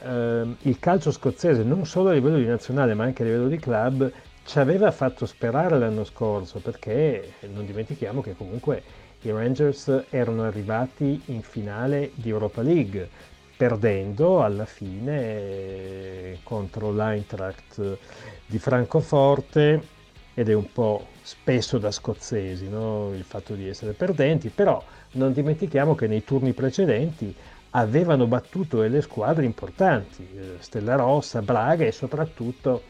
eh, 0.00 0.46
il 0.62 0.78
calcio 0.78 1.10
scozzese, 1.10 1.62
non 1.62 1.86
solo 1.86 2.10
a 2.10 2.12
livello 2.12 2.38
di 2.38 2.46
nazionale 2.46 2.94
ma 2.94 3.04
anche 3.04 3.22
a 3.22 3.26
livello 3.26 3.48
di 3.48 3.58
club, 3.58 4.10
ci 4.44 4.58
aveva 4.60 4.92
fatto 4.92 5.26
sperare 5.26 5.78
l'anno 5.78 6.04
scorso, 6.04 6.60
perché 6.60 7.32
non 7.52 7.66
dimentichiamo 7.66 8.20
che 8.20 8.36
comunque 8.36 8.82
i 9.22 9.30
Rangers 9.30 10.04
erano 10.10 10.44
arrivati 10.44 11.20
in 11.26 11.42
finale 11.42 12.12
di 12.14 12.28
Europa 12.28 12.62
League, 12.62 13.08
perdendo 13.56 14.42
alla 14.42 14.66
fine 14.66 16.38
contro 16.42 16.92
l'Eintracht 16.92 17.98
di 18.46 18.58
Francoforte 18.58 19.94
ed 20.34 20.50
è 20.50 20.52
un 20.52 20.70
po' 20.70 21.06
spesso 21.22 21.78
da 21.78 21.90
scozzesi 21.90 22.68
no? 22.68 23.12
il 23.14 23.24
fatto 23.24 23.54
di 23.54 23.66
essere 23.68 23.92
perdenti, 23.92 24.50
però 24.50 24.82
non 25.12 25.32
dimentichiamo 25.32 25.94
che 25.94 26.06
nei 26.06 26.24
turni 26.24 26.52
precedenti 26.52 27.34
avevano 27.70 28.26
battuto 28.26 28.80
delle 28.80 29.00
squadre 29.00 29.44
importanti, 29.44 30.28
eh, 30.34 30.56
Stella 30.60 30.94
Rossa, 30.94 31.42
Braga 31.42 31.84
e 31.84 31.92
soprattutto 31.92 32.82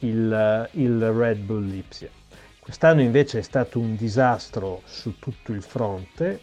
il, 0.00 0.68
il 0.72 1.10
Red 1.10 1.38
Bull 1.38 1.66
Lipsia. 1.66 2.08
Quest'anno 2.58 3.00
invece 3.00 3.38
è 3.38 3.42
stato 3.42 3.78
un 3.78 3.94
disastro 3.94 4.82
su 4.84 5.18
tutto 5.18 5.52
il 5.52 5.62
fronte, 5.62 6.40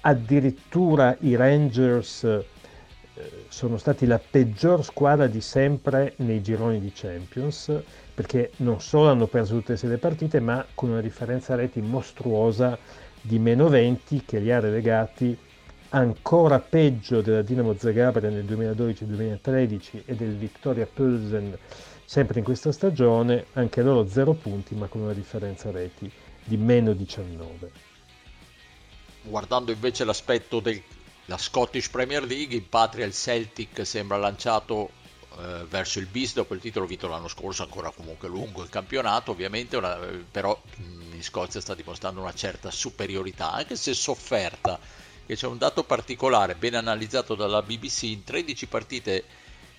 addirittura 0.00 1.16
i 1.20 1.36
Rangers 1.36 2.24
eh, 2.24 2.44
sono 3.48 3.76
stati 3.76 4.06
la 4.06 4.18
peggior 4.18 4.84
squadra 4.84 5.26
di 5.26 5.40
sempre 5.40 6.14
nei 6.16 6.42
gironi 6.42 6.80
di 6.80 6.92
Champions, 6.94 7.72
perché 8.14 8.52
non 8.56 8.80
solo 8.80 9.10
hanno 9.10 9.26
perso 9.26 9.54
tutte 9.60 9.78
le 9.80 9.98
partite, 9.98 10.40
ma 10.40 10.64
con 10.74 10.90
una 10.90 11.00
differenza 11.00 11.54
reti 11.54 11.80
mostruosa 11.80 12.78
di 13.20 13.38
meno 13.38 13.68
20 13.68 14.24
che 14.24 14.38
li 14.38 14.50
ha 14.50 14.60
relegati 14.60 15.36
ancora 15.90 16.60
peggio 16.60 17.20
della 17.20 17.42
Dinamo 17.42 17.74
Zagabria 17.76 18.30
nel 18.30 18.44
2012-2013 18.44 20.02
e 20.04 20.14
del 20.14 20.36
Victoria 20.36 20.86
Pulsen 20.86 21.58
Sempre 22.10 22.40
in 22.40 22.44
questa 22.44 22.72
stagione 22.72 23.46
anche 23.52 23.82
loro 23.82 24.04
0 24.04 24.32
punti 24.32 24.74
ma 24.74 24.88
con 24.88 25.02
una 25.02 25.12
differenza 25.12 25.70
reti 25.70 26.10
di 26.42 26.56
meno 26.56 26.92
19. 26.92 27.70
Guardando 29.22 29.70
invece 29.70 30.02
l'aspetto 30.02 30.58
della 31.30 31.38
Scottish 31.38 31.90
Premier 31.90 32.24
League, 32.24 32.56
in 32.56 32.68
patria 32.68 33.06
il 33.06 33.12
Celtic 33.12 33.86
sembra 33.86 34.16
lanciato 34.16 34.90
eh, 35.38 35.64
verso 35.68 36.00
il 36.00 36.06
bis 36.06 36.34
dopo 36.34 36.54
il 36.54 36.60
titolo 36.60 36.86
vinto 36.86 37.06
l'anno 37.06 37.28
scorso, 37.28 37.62
ancora 37.62 37.92
comunque 37.92 38.26
lungo 38.26 38.64
il 38.64 38.68
campionato 38.68 39.30
ovviamente, 39.30 39.76
una, 39.76 39.96
però 40.28 40.60
in 40.78 41.22
Scozia 41.22 41.60
sta 41.60 41.76
dimostrando 41.76 42.20
una 42.20 42.34
certa 42.34 42.72
superiorità, 42.72 43.52
anche 43.52 43.76
se 43.76 43.94
sofferta, 43.94 44.80
che 45.24 45.36
c'è 45.36 45.46
un 45.46 45.56
dato 45.56 45.84
particolare 45.84 46.56
ben 46.56 46.74
analizzato 46.74 47.36
dalla 47.36 47.62
BBC, 47.62 48.02
in 48.04 48.24
13 48.24 48.66
partite 48.66 49.24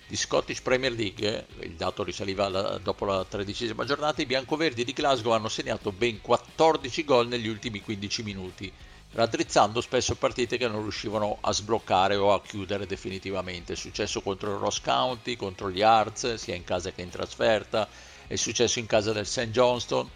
di 0.06 0.16
Scottish 0.16 0.62
Premier 0.62 0.92
League, 0.92 1.48
il 1.60 1.74
dato 1.74 2.02
risaliva 2.02 2.48
la, 2.48 2.78
dopo 2.78 3.04
la 3.04 3.26
tredicesima 3.28 3.84
giornata, 3.84 4.22
i 4.22 4.26
biancoverdi 4.26 4.84
di 4.84 4.92
Glasgow 4.94 5.32
hanno 5.32 5.50
segnato 5.50 5.92
ben 5.92 6.22
14 6.22 7.04
gol 7.04 7.28
negli 7.28 7.48
ultimi 7.48 7.82
15 7.82 8.22
minuti. 8.22 8.72
Raddrizzando 9.14 9.80
spesso 9.80 10.14
partite 10.14 10.56
che 10.56 10.68
non 10.68 10.82
riuscivano 10.82 11.38
a 11.40 11.52
sbloccare 11.52 12.16
o 12.16 12.32
a 12.32 12.40
chiudere 12.40 12.86
definitivamente. 12.86 13.74
È 13.74 13.76
successo 13.76 14.22
contro 14.22 14.52
il 14.52 14.58
Ross 14.58 14.80
County, 14.80 15.36
contro 15.36 15.70
gli 15.70 15.82
Arts, 15.82 16.34
sia 16.34 16.54
in 16.54 16.64
casa 16.64 16.92
che 16.92 17.02
in 17.02 17.10
trasferta, 17.10 17.88
è 18.26 18.36
successo 18.36 18.78
in 18.78 18.86
casa 18.86 19.12
del 19.12 19.26
St. 19.26 19.48
Johnston. 19.48 20.08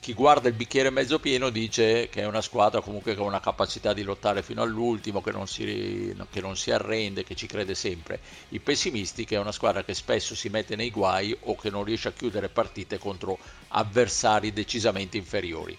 Chi 0.00 0.14
guarda 0.14 0.48
il 0.48 0.54
bicchiere 0.54 0.90
mezzo 0.90 1.20
pieno 1.20 1.48
dice 1.50 2.08
che 2.08 2.22
è 2.22 2.26
una 2.26 2.40
squadra 2.40 2.80
comunque 2.80 3.14
con 3.14 3.26
una 3.26 3.38
capacità 3.38 3.92
di 3.92 4.02
lottare 4.02 4.42
fino 4.42 4.60
all'ultimo, 4.60 5.22
che 5.22 5.30
non, 5.30 5.46
si, 5.46 6.12
che 6.28 6.40
non 6.40 6.56
si 6.56 6.72
arrende, 6.72 7.22
che 7.22 7.36
ci 7.36 7.46
crede 7.46 7.76
sempre. 7.76 8.18
I 8.48 8.58
pessimisti 8.58 9.24
che 9.24 9.36
è 9.36 9.38
una 9.38 9.52
squadra 9.52 9.84
che 9.84 9.94
spesso 9.94 10.34
si 10.34 10.48
mette 10.48 10.74
nei 10.74 10.90
guai 10.90 11.36
o 11.42 11.54
che 11.54 11.70
non 11.70 11.84
riesce 11.84 12.08
a 12.08 12.12
chiudere 12.12 12.48
partite 12.48 12.98
contro 12.98 13.38
avversari 13.68 14.52
decisamente 14.52 15.16
inferiori 15.16 15.78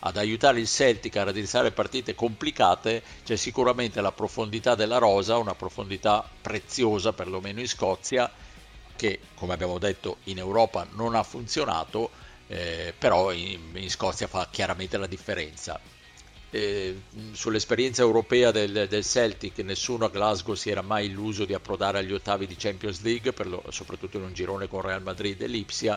ad 0.00 0.16
aiutare 0.16 0.60
il 0.60 0.66
Celtic 0.66 1.16
a 1.16 1.24
raddrizzare 1.24 1.72
partite 1.72 2.14
complicate 2.14 3.02
c'è 3.24 3.36
sicuramente 3.36 4.00
la 4.00 4.12
profondità 4.12 4.74
della 4.74 4.98
rosa, 4.98 5.36
una 5.36 5.54
profondità 5.54 6.26
preziosa 6.40 7.12
perlomeno 7.12 7.60
in 7.60 7.68
Scozia, 7.68 8.30
che 8.96 9.20
come 9.34 9.52
abbiamo 9.52 9.78
detto 9.78 10.18
in 10.24 10.38
Europa 10.38 10.86
non 10.92 11.14
ha 11.14 11.22
funzionato, 11.22 12.10
eh, 12.46 12.94
però 12.96 13.32
in, 13.32 13.60
in, 13.74 13.90
Scozia 13.90 14.26
fa 14.26 14.48
chiaramente 14.50 14.96
la 14.96 15.06
differenza. 15.06 15.78
Eh, 16.52 17.02
sull'esperienza 17.30 18.02
europea 18.02 18.50
del, 18.50 18.86
del, 18.88 19.04
Celtic 19.04 19.58
nessuno 19.58 20.06
a 20.06 20.08
Glasgow 20.08 20.54
si 20.54 20.68
era 20.68 20.82
mai 20.82 21.06
illuso 21.06 21.44
di 21.44 21.54
approdare 21.54 21.98
agli 21.98 22.12
ottavi 22.12 22.46
di 22.46 22.56
Champions 22.56 23.02
League, 23.02 23.32
lo, 23.44 23.62
soprattutto 23.68 24.16
in 24.16 24.24
un 24.24 24.32
girone 24.32 24.66
con 24.66 24.80
Real 24.80 25.02
Madrid 25.02 25.40
e 25.42 25.46
Lipsia 25.46 25.96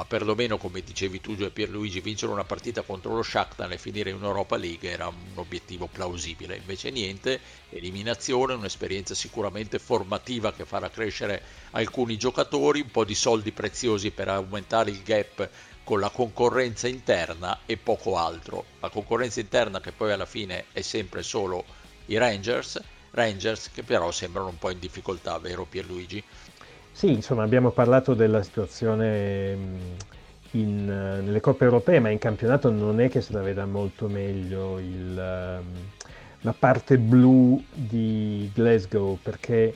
ma 0.00 0.06
perlomeno 0.06 0.56
come 0.56 0.80
dicevi 0.80 1.20
tu 1.20 1.36
e 1.38 1.50
Pierluigi 1.50 2.00
vincere 2.00 2.32
una 2.32 2.44
partita 2.44 2.80
contro 2.80 3.14
lo 3.14 3.22
Shakhtar 3.22 3.70
e 3.70 3.76
finire 3.76 4.08
in 4.08 4.22
Europa 4.22 4.56
League 4.56 4.88
era 4.88 5.08
un 5.08 5.32
obiettivo 5.34 5.88
plausibile 5.88 6.56
invece 6.56 6.88
niente, 6.88 7.38
eliminazione, 7.68 8.54
un'esperienza 8.54 9.14
sicuramente 9.14 9.78
formativa 9.78 10.54
che 10.54 10.64
farà 10.64 10.88
crescere 10.88 11.42
alcuni 11.72 12.16
giocatori, 12.16 12.80
un 12.80 12.90
po' 12.90 13.04
di 13.04 13.14
soldi 13.14 13.52
preziosi 13.52 14.10
per 14.10 14.28
aumentare 14.28 14.90
il 14.90 15.02
gap 15.02 15.46
con 15.84 16.00
la 16.00 16.08
concorrenza 16.08 16.88
interna 16.88 17.58
e 17.66 17.76
poco 17.76 18.16
altro 18.16 18.64
la 18.80 18.88
concorrenza 18.88 19.40
interna 19.40 19.82
che 19.82 19.92
poi 19.92 20.12
alla 20.12 20.24
fine 20.24 20.64
è 20.72 20.80
sempre 20.80 21.22
solo 21.22 21.62
i 22.06 22.16
Rangers 22.16 22.80
Rangers 23.10 23.70
che 23.70 23.82
però 23.82 24.10
sembrano 24.10 24.48
un 24.48 24.58
po' 24.58 24.70
in 24.70 24.78
difficoltà, 24.78 25.38
vero 25.38 25.66
Pierluigi? 25.66 26.22
Sì, 27.00 27.12
insomma, 27.12 27.44
abbiamo 27.44 27.70
parlato 27.70 28.12
della 28.12 28.42
situazione 28.42 29.56
in, 30.50 30.84
nelle 30.84 31.40
coppe 31.40 31.64
europee, 31.64 31.98
ma 31.98 32.10
in 32.10 32.18
campionato 32.18 32.70
non 32.70 33.00
è 33.00 33.08
che 33.08 33.22
se 33.22 33.32
la 33.32 33.40
veda 33.40 33.64
molto 33.64 34.06
meglio 34.06 34.78
il, 34.78 35.14
la 35.14 36.52
parte 36.52 36.98
blu 36.98 37.64
di 37.72 38.50
Glasgow, 38.52 39.18
perché 39.22 39.74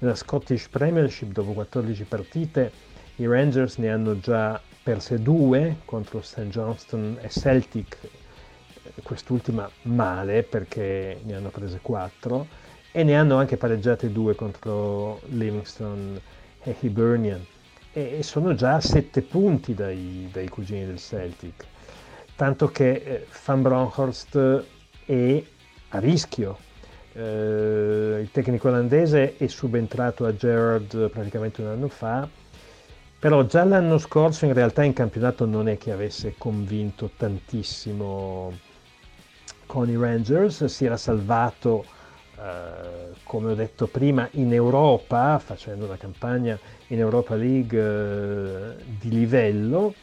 nella 0.00 0.14
Scottish 0.14 0.68
Premiership, 0.68 1.32
dopo 1.32 1.54
14 1.54 2.04
partite, 2.04 2.70
i 3.16 3.26
Rangers 3.26 3.78
ne 3.78 3.88
hanno 3.90 4.18
già 4.18 4.60
perse 4.82 5.22
due 5.22 5.78
contro 5.86 6.20
St. 6.20 6.48
Johnston 6.48 7.16
e 7.22 7.30
Celtic, 7.30 7.96
quest'ultima 9.02 9.70
male 9.84 10.42
perché 10.42 11.18
ne 11.24 11.34
hanno 11.34 11.48
prese 11.48 11.78
quattro, 11.80 12.46
e 12.92 13.02
ne 13.04 13.16
hanno 13.16 13.36
anche 13.38 13.56
pareggiate 13.56 14.12
due 14.12 14.34
contro 14.34 15.20
Livingston 15.28 16.20
e 16.62 16.76
Hibernian 16.80 17.44
e 17.92 18.22
sono 18.22 18.54
già 18.54 18.74
a 18.74 18.80
sette 18.80 19.22
punti 19.22 19.74
dai, 19.74 20.28
dai 20.32 20.48
cugini 20.48 20.86
del 20.86 20.98
Celtic, 20.98 21.66
tanto 22.36 22.68
che 22.68 22.90
eh, 22.90 23.26
Van 23.44 23.62
Bronckhorst 23.62 24.64
è 25.04 25.42
a 25.88 25.98
rischio. 25.98 26.58
Eh, 27.12 28.18
il 28.20 28.30
tecnico 28.30 28.68
olandese 28.68 29.36
è 29.36 29.46
subentrato 29.48 30.26
a 30.26 30.34
Gerard 30.34 31.10
praticamente 31.10 31.62
un 31.62 31.68
anno 31.68 31.88
fa, 31.88 32.28
però 33.18 33.44
già 33.44 33.64
l'anno 33.64 33.98
scorso 33.98 34.44
in 34.44 34.52
realtà 34.52 34.84
in 34.84 34.92
campionato 34.92 35.44
non 35.44 35.68
è 35.68 35.76
che 35.76 35.90
avesse 35.90 36.34
convinto 36.38 37.10
tantissimo 37.16 38.56
con 39.66 39.88
i 39.88 39.96
Rangers, 39.96 40.66
si 40.66 40.84
era 40.84 40.96
salvato 40.96 41.84
eh, 42.40 43.16
come 43.24 43.50
ho 43.50 43.54
detto 43.54 43.88
prima, 43.88 44.28
in 44.32 44.52
Europa, 44.52 45.38
facendo 45.38 45.86
una 45.86 45.96
campagna 45.96 46.56
in 46.88 47.00
Europa 47.00 47.34
League 47.34 47.78
eh, 47.78 48.74
di 49.00 49.10
livello. 49.10 49.94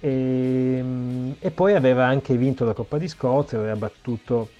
E, 0.00 0.76
ehm, 0.78 1.36
e, 1.38 1.50
poi 1.50 1.74
aveva 1.74 2.06
anche 2.06 2.36
vinto 2.36 2.64
la 2.64 2.72
Coppa 2.72 2.98
di 2.98 3.06
Scozia, 3.06 3.58
aveva 3.58 3.76
battuto 3.76 4.50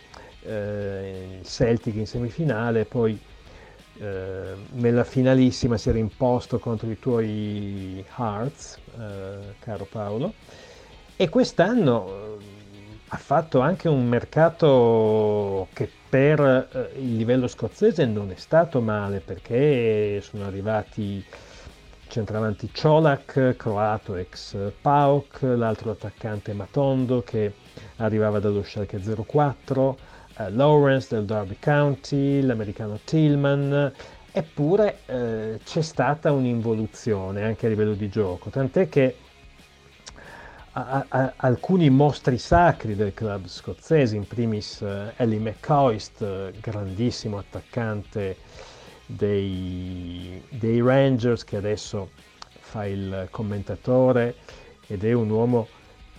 eh, 0.42 1.38
il 1.40 1.46
Celtic 1.46 1.96
in 1.96 2.06
semifinale, 2.06 2.84
poi 2.84 3.18
nella 4.00 5.04
finalissima 5.04 5.76
si 5.76 5.90
era 5.90 5.98
imposto 5.98 6.58
contro 6.58 6.90
i 6.90 6.98
tuoi 6.98 8.02
Hearts, 8.16 8.78
caro 9.58 9.84
Paolo, 9.84 10.32
e 11.16 11.28
quest'anno 11.28 12.38
ha 13.12 13.16
fatto 13.16 13.58
anche 13.58 13.88
un 13.88 14.06
mercato 14.06 15.66
che 15.72 15.90
per 16.08 16.40
eh, 16.40 17.00
il 17.00 17.16
livello 17.16 17.48
scozzese 17.48 18.04
non 18.06 18.30
è 18.30 18.36
stato 18.36 18.80
male 18.80 19.20
perché 19.20 20.20
sono 20.20 20.44
arrivati 20.44 21.24
centravanti 22.06 22.70
Ciolak, 22.72 23.54
croato 23.56 24.14
ex 24.14 24.56
PAOK, 24.80 25.42
l'altro 25.42 25.90
attaccante 25.90 26.52
Matondo 26.52 27.22
che 27.22 27.52
arrivava 27.96 28.38
dallo 28.38 28.62
Schalke 28.62 29.00
04, 29.00 29.98
eh, 30.36 30.50
Lawrence 30.50 31.14
del 31.14 31.24
Derby 31.24 31.56
County, 31.60 32.40
l'americano 32.42 33.00
Tillman, 33.02 33.92
eppure 34.30 34.98
eh, 35.06 35.60
c'è 35.64 35.82
stata 35.82 36.30
un'involuzione 36.30 37.42
anche 37.42 37.66
a 37.66 37.68
livello 37.68 37.94
di 37.94 38.08
gioco, 38.08 38.50
tant'è 38.50 38.88
che 38.88 39.16
alcuni 40.72 41.90
mostri 41.90 42.38
sacri 42.38 42.94
del 42.94 43.12
club 43.12 43.46
scozzese, 43.46 44.14
in 44.14 44.26
primis 44.26 44.80
uh, 44.80 45.10
Ellie 45.16 45.38
McCoist, 45.38 46.52
grandissimo 46.60 47.38
attaccante 47.38 48.36
dei, 49.06 50.42
dei, 50.48 50.80
Rangers, 50.80 51.42
che 51.42 51.56
adesso 51.56 52.10
fa 52.60 52.86
il 52.86 53.26
commentatore 53.30 54.36
ed 54.86 55.04
è 55.04 55.12
un 55.12 55.30
uomo 55.30 55.66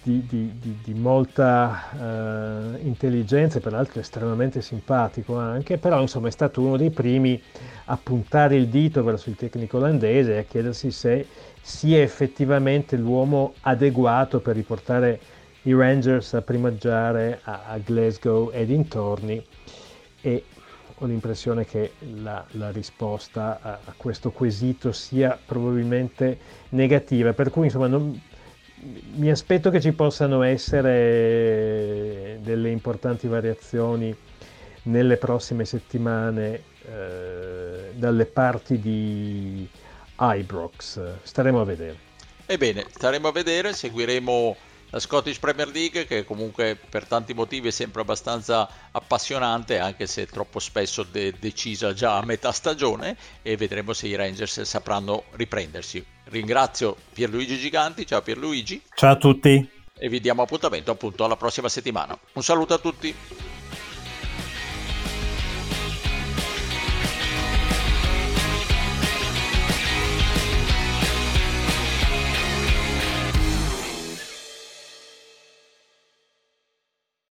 di, 0.03 0.25
di, 0.27 0.51
di, 0.59 0.77
di 0.83 0.93
molta 0.93 1.89
uh, 1.91 2.85
intelligenza 2.85 3.59
e 3.59 3.61
peraltro 3.61 3.99
estremamente 3.99 4.61
simpatico 4.61 5.37
anche, 5.37 5.77
però 5.77 6.01
insomma 6.01 6.27
è 6.27 6.31
stato 6.31 6.61
uno 6.61 6.75
dei 6.75 6.89
primi 6.89 7.41
a 7.85 7.97
puntare 8.01 8.55
il 8.55 8.67
dito 8.67 9.03
verso 9.03 9.29
il 9.29 9.35
tecnico 9.35 9.77
olandese 9.77 10.33
e 10.33 10.37
a 10.39 10.43
chiedersi 10.43 10.91
se 10.91 11.27
sia 11.61 12.01
effettivamente 12.01 12.97
l'uomo 12.97 13.53
adeguato 13.61 14.39
per 14.39 14.55
riportare 14.55 15.19
i 15.63 15.73
Rangers 15.73 16.33
a 16.33 16.41
primaggiare 16.41 17.39
a, 17.43 17.65
a 17.67 17.77
Glasgow 17.77 18.49
e 18.51 18.65
dintorni. 18.65 19.45
E 20.21 20.43
ho 20.97 21.05
l'impressione 21.05 21.65
che 21.65 21.93
la, 22.21 22.43
la 22.51 22.71
risposta 22.71 23.59
a, 23.61 23.79
a, 23.83 23.93
questo 23.97 24.31
quesito 24.31 24.91
sia 24.91 25.37
probabilmente 25.43 26.37
negativa, 26.69 27.33
per 27.33 27.49
cui 27.49 27.65
insomma 27.65 27.87
non, 27.87 28.19
mi 29.13 29.29
aspetto 29.29 29.69
che 29.69 29.79
ci 29.79 29.91
possano 29.91 30.41
essere 30.41 32.39
delle 32.41 32.69
importanti 32.69 33.27
variazioni 33.27 34.15
nelle 34.83 35.17
prossime 35.17 35.65
settimane 35.65 36.63
eh, 36.85 37.91
dalle 37.93 38.25
parti 38.25 38.79
di 38.79 39.67
Ibrox. 40.17 40.99
Staremo 41.21 41.61
a 41.61 41.65
vedere. 41.65 42.09
Ebbene, 42.45 42.85
staremo 42.89 43.27
a 43.27 43.31
vedere, 43.31 43.73
seguiremo 43.73 44.55
la 44.89 44.99
Scottish 44.99 45.39
Premier 45.39 45.69
League 45.69 46.05
che 46.05 46.25
comunque 46.25 46.77
per 46.89 47.05
tanti 47.05 47.33
motivi 47.33 47.69
è 47.69 47.71
sempre 47.71 48.01
abbastanza 48.01 48.67
appassionante 48.91 49.79
anche 49.79 50.05
se 50.05 50.25
troppo 50.25 50.59
spesso 50.59 51.03
de- 51.03 51.33
decisa 51.39 51.93
già 51.93 52.17
a 52.17 52.25
metà 52.25 52.51
stagione 52.51 53.15
e 53.41 53.55
vedremo 53.55 53.93
se 53.93 54.07
i 54.07 54.15
Rangers 54.15 54.61
sapranno 54.61 55.23
riprendersi. 55.31 56.05
Ringrazio 56.31 56.95
Pierluigi 57.11 57.57
Giganti, 57.57 58.05
ciao 58.05 58.21
Pierluigi. 58.21 58.81
Ciao 58.95 59.11
a 59.11 59.17
tutti. 59.17 59.69
E 59.93 60.09
vi 60.09 60.21
diamo 60.21 60.41
appuntamento 60.41 60.89
appunto 60.89 61.25
alla 61.25 61.35
prossima 61.35 61.67
settimana. 61.67 62.17
Un 62.33 62.41
saluto 62.41 62.73
a 62.73 62.77
tutti. 62.77 63.13